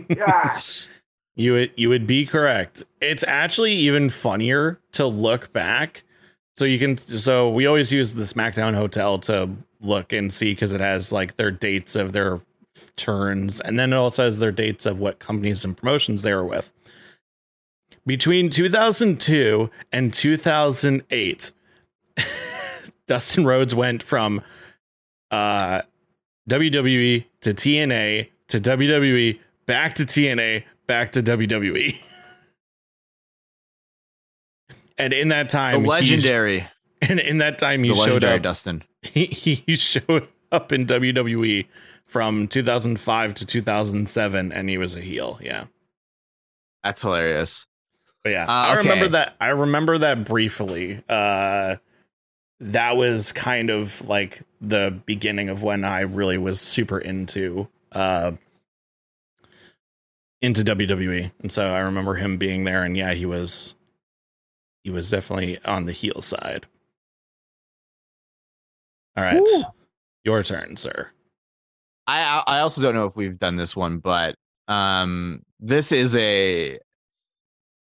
[0.09, 0.89] Yes.
[1.37, 2.85] You would you would be correct.
[3.01, 6.03] It's actually even funnier to look back.
[6.59, 9.51] So you can so we always use the SmackDown Hotel to
[9.81, 12.41] look and see because it has like their dates of their
[12.97, 16.45] turns and then it also has their dates of what companies and promotions they were
[16.45, 16.73] with.
[18.07, 21.51] Between 2002 and 2008,
[23.07, 24.41] Dustin Rhodes went from
[25.31, 25.83] uh
[26.49, 31.97] WWE to TNA to WWE back to TNA back to WWE.
[34.99, 36.69] and in that The time, he- legendary,
[37.03, 38.43] and in that time, he the showed up.
[38.43, 38.83] Dustin.
[39.15, 41.67] He, he showed up in WWE
[42.05, 45.39] from 2005 to 2007, and he was a heel.
[45.43, 45.65] Yeah,
[46.85, 47.67] That's hilarious.
[48.23, 49.37] but yeah, Uh, I remember that.
[49.41, 51.03] I remember that briefly.
[51.09, 51.77] Uh,
[52.61, 58.33] that was kind of like the beginning of when I really was super into uh
[60.43, 61.33] into WWE.
[61.41, 63.75] And so I remember him being there and yeah, he was
[64.85, 66.67] he was definitely on the heel side.
[69.17, 69.41] All right.
[69.41, 69.65] Woo.
[70.25, 71.11] Your turn, sir.
[72.07, 74.35] I I also don't know if we've done this one, but
[74.69, 76.79] um, this is a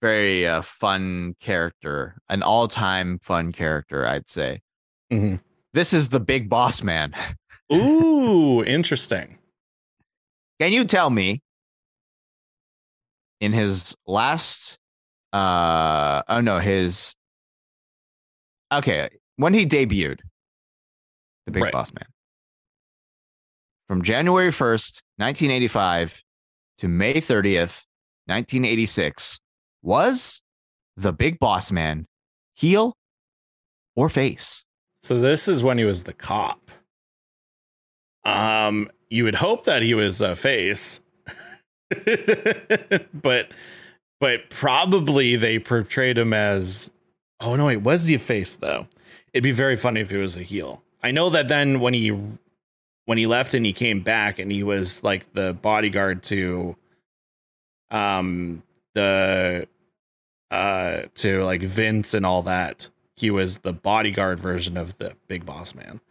[0.01, 4.61] very uh, fun character, an all-time fun character, I'd say.
[5.11, 5.39] Mhm.
[5.73, 7.13] This is the Big Boss Man.
[7.73, 9.37] Ooh, interesting.
[10.59, 11.41] Can you tell me
[13.41, 14.77] in his last
[15.33, 17.13] uh oh no, his
[18.71, 20.19] okay, when he debuted
[21.45, 21.73] the Big Right.
[21.73, 22.07] Boss Man.
[23.87, 26.23] From January 1st, 1985
[26.79, 27.85] to May 30th,
[28.25, 29.39] 1986
[29.83, 30.41] was
[30.97, 32.05] the Big Boss Man
[32.55, 32.95] heel
[33.95, 34.63] or face?
[35.01, 36.71] So this is when he was the cop.
[38.23, 41.01] Um, you would hope that he was a face,
[43.13, 43.49] but
[44.19, 46.91] but probably they portrayed him as.
[47.39, 48.87] Oh no, it was he a face though?
[49.31, 50.83] It'd be very funny if he was a heel.
[51.05, 52.07] I know that then when he
[53.05, 56.75] when he left and he came back and he was like the bodyguard to
[57.91, 58.63] um
[58.95, 59.67] the
[60.49, 62.89] uh to like Vince and all that.
[63.17, 66.01] He was the bodyguard version of the big boss man.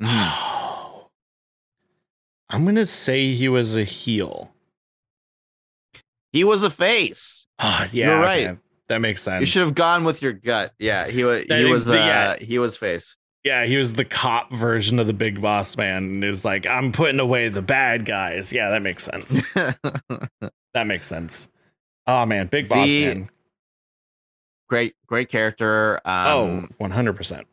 [0.00, 0.08] Mhm.
[2.48, 4.54] I'm gonna say he was a heel.
[6.32, 7.46] He was a face.
[7.58, 8.46] Ah, yeah, You're right.
[8.46, 8.58] okay.
[8.88, 9.40] That makes sense.
[9.40, 10.72] You should have gone with your gut.
[10.78, 11.44] Yeah, he was.
[11.44, 11.90] He was.
[11.90, 12.36] Uh, yeah.
[12.38, 13.16] He was face.
[13.44, 16.04] Yeah, he was the cop version of the big boss man.
[16.04, 18.52] And it was like, I'm putting away the bad guys.
[18.52, 19.40] Yeah, that makes sense.
[19.54, 21.48] that makes sense.
[22.06, 23.30] Oh man, big boss The- man.
[24.68, 26.00] great, great character.
[26.04, 27.44] Um, oh, 100%.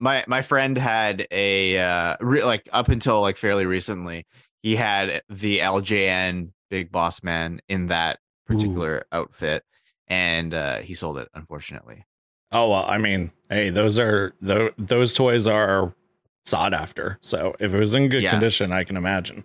[0.00, 4.26] my my friend had a uh re- like up until like fairly recently
[4.62, 9.62] he had the ljn big boss man in that particular outfit
[10.08, 12.04] and uh he sold it unfortunately
[12.54, 15.92] Oh, well, I mean, hey, those are tho- those toys are
[16.44, 17.18] sought after.
[17.20, 18.30] So if it was in good Yeah.
[18.30, 19.44] condition, I can imagine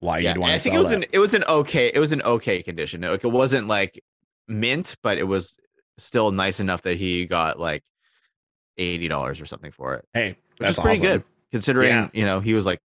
[0.00, 0.96] why yeah you'd and want i think sell it was that.
[0.96, 4.02] an it was an okay it was an okay condition like it wasn't like
[4.48, 5.56] mint but it was
[5.96, 7.82] still nice enough that he got like
[8.78, 11.18] $80 or something for it hey, that's pretty awesome.
[11.18, 12.08] good considering Yeah.
[12.12, 12.80] you know he was like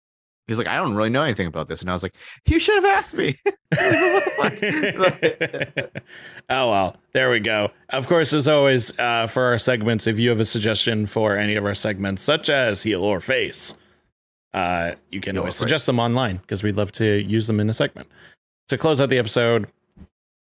[0.48, 2.14] he was like i don't really know anything about this and i was like
[2.46, 3.38] you should have asked me
[3.70, 6.02] What the fuck?
[6.48, 7.70] oh well, there we go.
[7.90, 11.54] Of course, as always, uh, for our segments, if you have a suggestion for any
[11.54, 13.74] of our segments, such as heel or face,
[14.54, 17.68] uh, you can Heel always suggest them online because we'd love to use them in
[17.68, 18.08] a segment.
[18.68, 19.66] To close out the episode,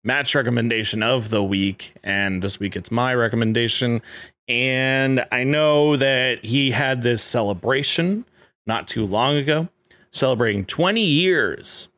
[0.03, 4.01] match recommendation of the week, and this week it's my recommendation.
[4.49, 8.25] And I know that he had this celebration
[8.67, 9.69] not too long ago,
[10.14, 11.89] celebrating 20 years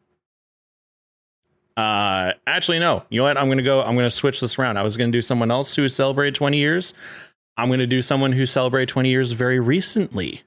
[1.78, 3.04] uh, actually, no.
[3.10, 3.38] You know what?
[3.38, 3.82] I'm gonna go.
[3.82, 4.78] I'm gonna switch this around.
[4.78, 6.94] I was gonna do someone else who celebrated 20 years.
[7.58, 10.44] I'm gonna do someone who celebrated 20 years very recently,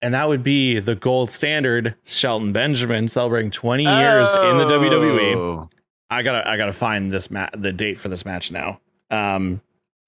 [0.00, 5.36] and that would be the gold standard Shelton Benjamin celebrating 20 years in the WWE.
[5.36, 5.70] Oh.
[6.08, 8.80] I gotta I gotta find this ma- the date for this match now.
[9.10, 9.60] Um,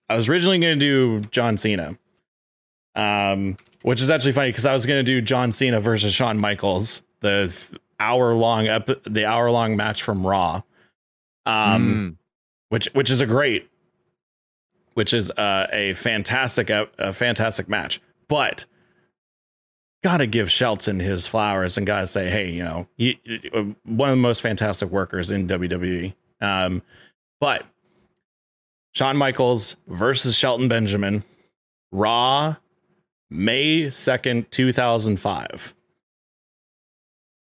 [0.08, 1.98] I was originally gonna do John Cena,
[2.94, 7.02] um, which is actually funny because I was gonna do John Cena versus Shawn Michaels,
[7.20, 7.54] the
[8.00, 10.62] hour long ep- the hour long match from Raw,
[11.46, 12.16] um, Mm.
[12.70, 13.70] which which is a great,
[14.94, 18.64] which is uh, a fantastic a, a fantastic match, but.
[20.02, 23.18] Gotta give Shelton his flowers and gotta say, hey, you know, he,
[23.54, 26.12] uh, one of the most fantastic workers in WWE.
[26.42, 26.82] Um,
[27.40, 27.64] but
[28.94, 31.24] Shawn Michaels versus Shelton Benjamin,
[31.90, 32.56] Raw,
[33.30, 35.74] May 2nd, 2005.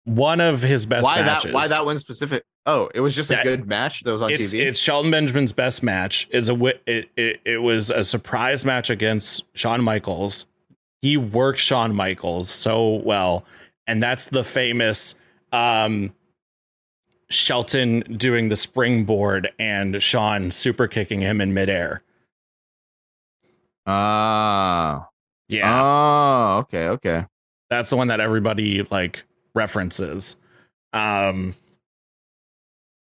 [0.05, 1.51] One of his best why matches.
[1.51, 1.53] that?
[1.53, 2.43] Why that one specific?
[2.65, 3.43] Oh, it was just a Yeah.
[3.43, 4.65] good match that was on it's, TV.
[4.65, 6.27] it's Shelton Benjamin's best match.
[6.31, 10.45] It's a it, it it was a surprise match against Shawn Michaels.
[11.01, 13.45] He worked Shawn Michaels so well,
[13.87, 15.15] and that's the famous
[15.51, 16.13] um,
[17.29, 22.01] Shelton doing the springboard and Shawn super kicking him in midair.
[23.85, 25.09] Ah.
[25.51, 27.25] Yeah, Oh, okay, okay.
[27.69, 29.23] that's the one that everybody like
[29.53, 30.37] references.
[30.93, 31.53] Um,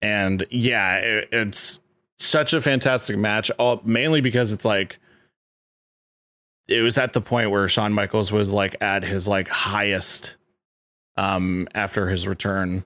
[0.02, 1.80] and yeah, it, it's
[2.20, 3.50] such a fantastic match.
[3.52, 5.00] All mainly because it's like
[6.68, 10.36] it was at the point where Shawn Michaels was like at his like highest
[11.18, 12.86] um after his return.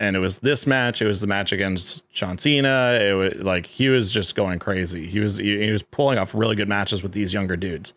[0.00, 1.00] And it was this match.
[1.00, 2.98] It was the match against John Cena.
[3.00, 5.06] It was like he was just going crazy.
[5.06, 7.92] He was he, he was pulling off really good matches with these younger dudes.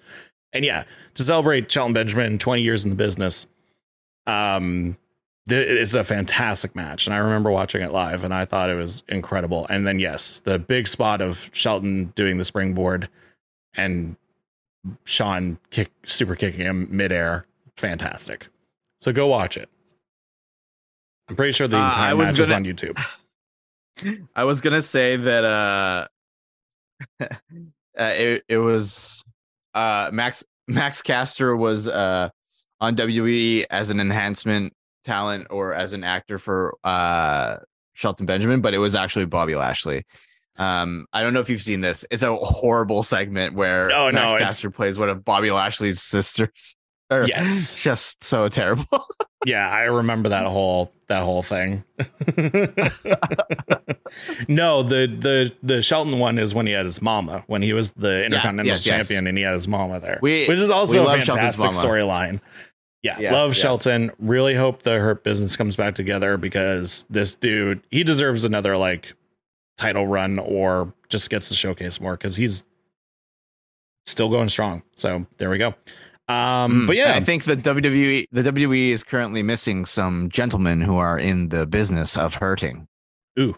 [0.54, 0.84] And yeah,
[1.16, 3.48] to celebrate Shelton Benjamin 20 years in the business,
[4.26, 4.98] um,
[5.50, 7.06] th- it's a fantastic match.
[7.06, 9.68] And I remember watching it live and I thought it was incredible.
[9.70, 13.10] And then, yes, the big spot of Shelton doing the springboard
[13.76, 14.16] and
[15.04, 17.46] Shawn kick super kicking him midair.
[17.76, 18.48] Fantastic.
[19.02, 19.70] So go watch it.
[21.30, 24.28] I'm pretty sure the Uh, entire was match is gonna- on YouTube.
[24.36, 26.08] I was gonna say that uh,
[27.20, 27.26] uh
[28.00, 29.26] it it was
[29.78, 32.30] uh Max Max Caster was uh
[32.82, 34.74] on WWE as an enhancement
[35.04, 37.58] talent or as an actor for uh
[37.94, 40.06] Shelton Benjamin, but it was actually Bobby Lashley.
[40.58, 42.06] Um, I don't know if you've seen this.
[42.10, 46.76] It's a horrible segment where Oh, no, Max Caster plays one of Bobby Lashley's sisters.
[47.10, 47.74] Or- Yes.
[47.82, 48.86] just so terrible.
[49.46, 51.84] Yeah, I remember that whole that whole thing.
[54.48, 57.92] no, the the the Shelton one is when he had his mama, when he was
[57.92, 59.08] the Intercontinental yes, yes.
[59.08, 60.20] Champion and he had his mama there.
[60.22, 62.42] We- which is also a fantastic storyline.
[63.04, 63.58] Yeah, Yes, love yes.
[63.58, 64.12] Shelton.
[64.20, 69.14] Really hope the Hurt business comes back together because this dude, he deserves another like
[69.78, 72.64] title run or just gets to showcase more because he's
[74.08, 74.82] still going strong.
[74.96, 75.76] So there we go.
[76.30, 80.82] Um, Mm, but yeah, I think the WWE the WWE is currently missing some gentlemen
[80.82, 82.88] who are in the business of hurting.
[83.40, 83.56] Ooh.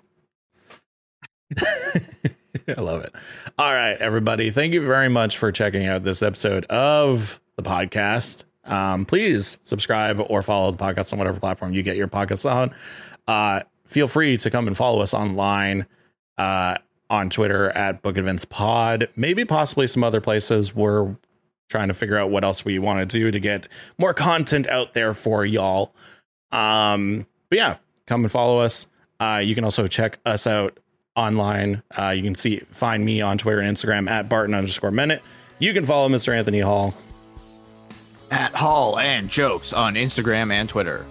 [1.58, 3.14] I love it.
[3.58, 4.52] All right, everybody.
[4.52, 8.44] Thank you very much for checking out this episode of the podcast.
[8.66, 12.72] Um, please subscribe or follow the podcast on whatever platform you get your podcasts on.
[13.28, 15.88] Uh, feel free to come and follow us online
[16.38, 16.76] uh,
[17.10, 19.10] on Twitter at Book of Vince Pod.
[19.16, 20.76] Maybe possibly some other places.
[20.76, 21.16] We're
[21.70, 23.68] trying to figure out what else we want to do to get
[23.98, 25.94] more content out there for y'all.
[26.52, 27.78] Um, but yeah,
[28.08, 28.88] come and follow us.
[29.20, 30.80] Uh, you can also check us out
[31.16, 31.84] online.
[31.98, 35.22] Uh, you can see find me on Twitter and Instagram at Barton underscore minute.
[35.60, 36.36] You can follow Mr.
[36.36, 36.96] Anthony Hall.
[38.32, 41.06] At Hall and Jokes on Instagram and Twitter.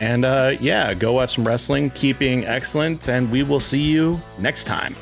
[0.00, 4.20] And uh, yeah, go watch some wrestling, keep being excellent, and we will see you
[4.38, 4.94] next time.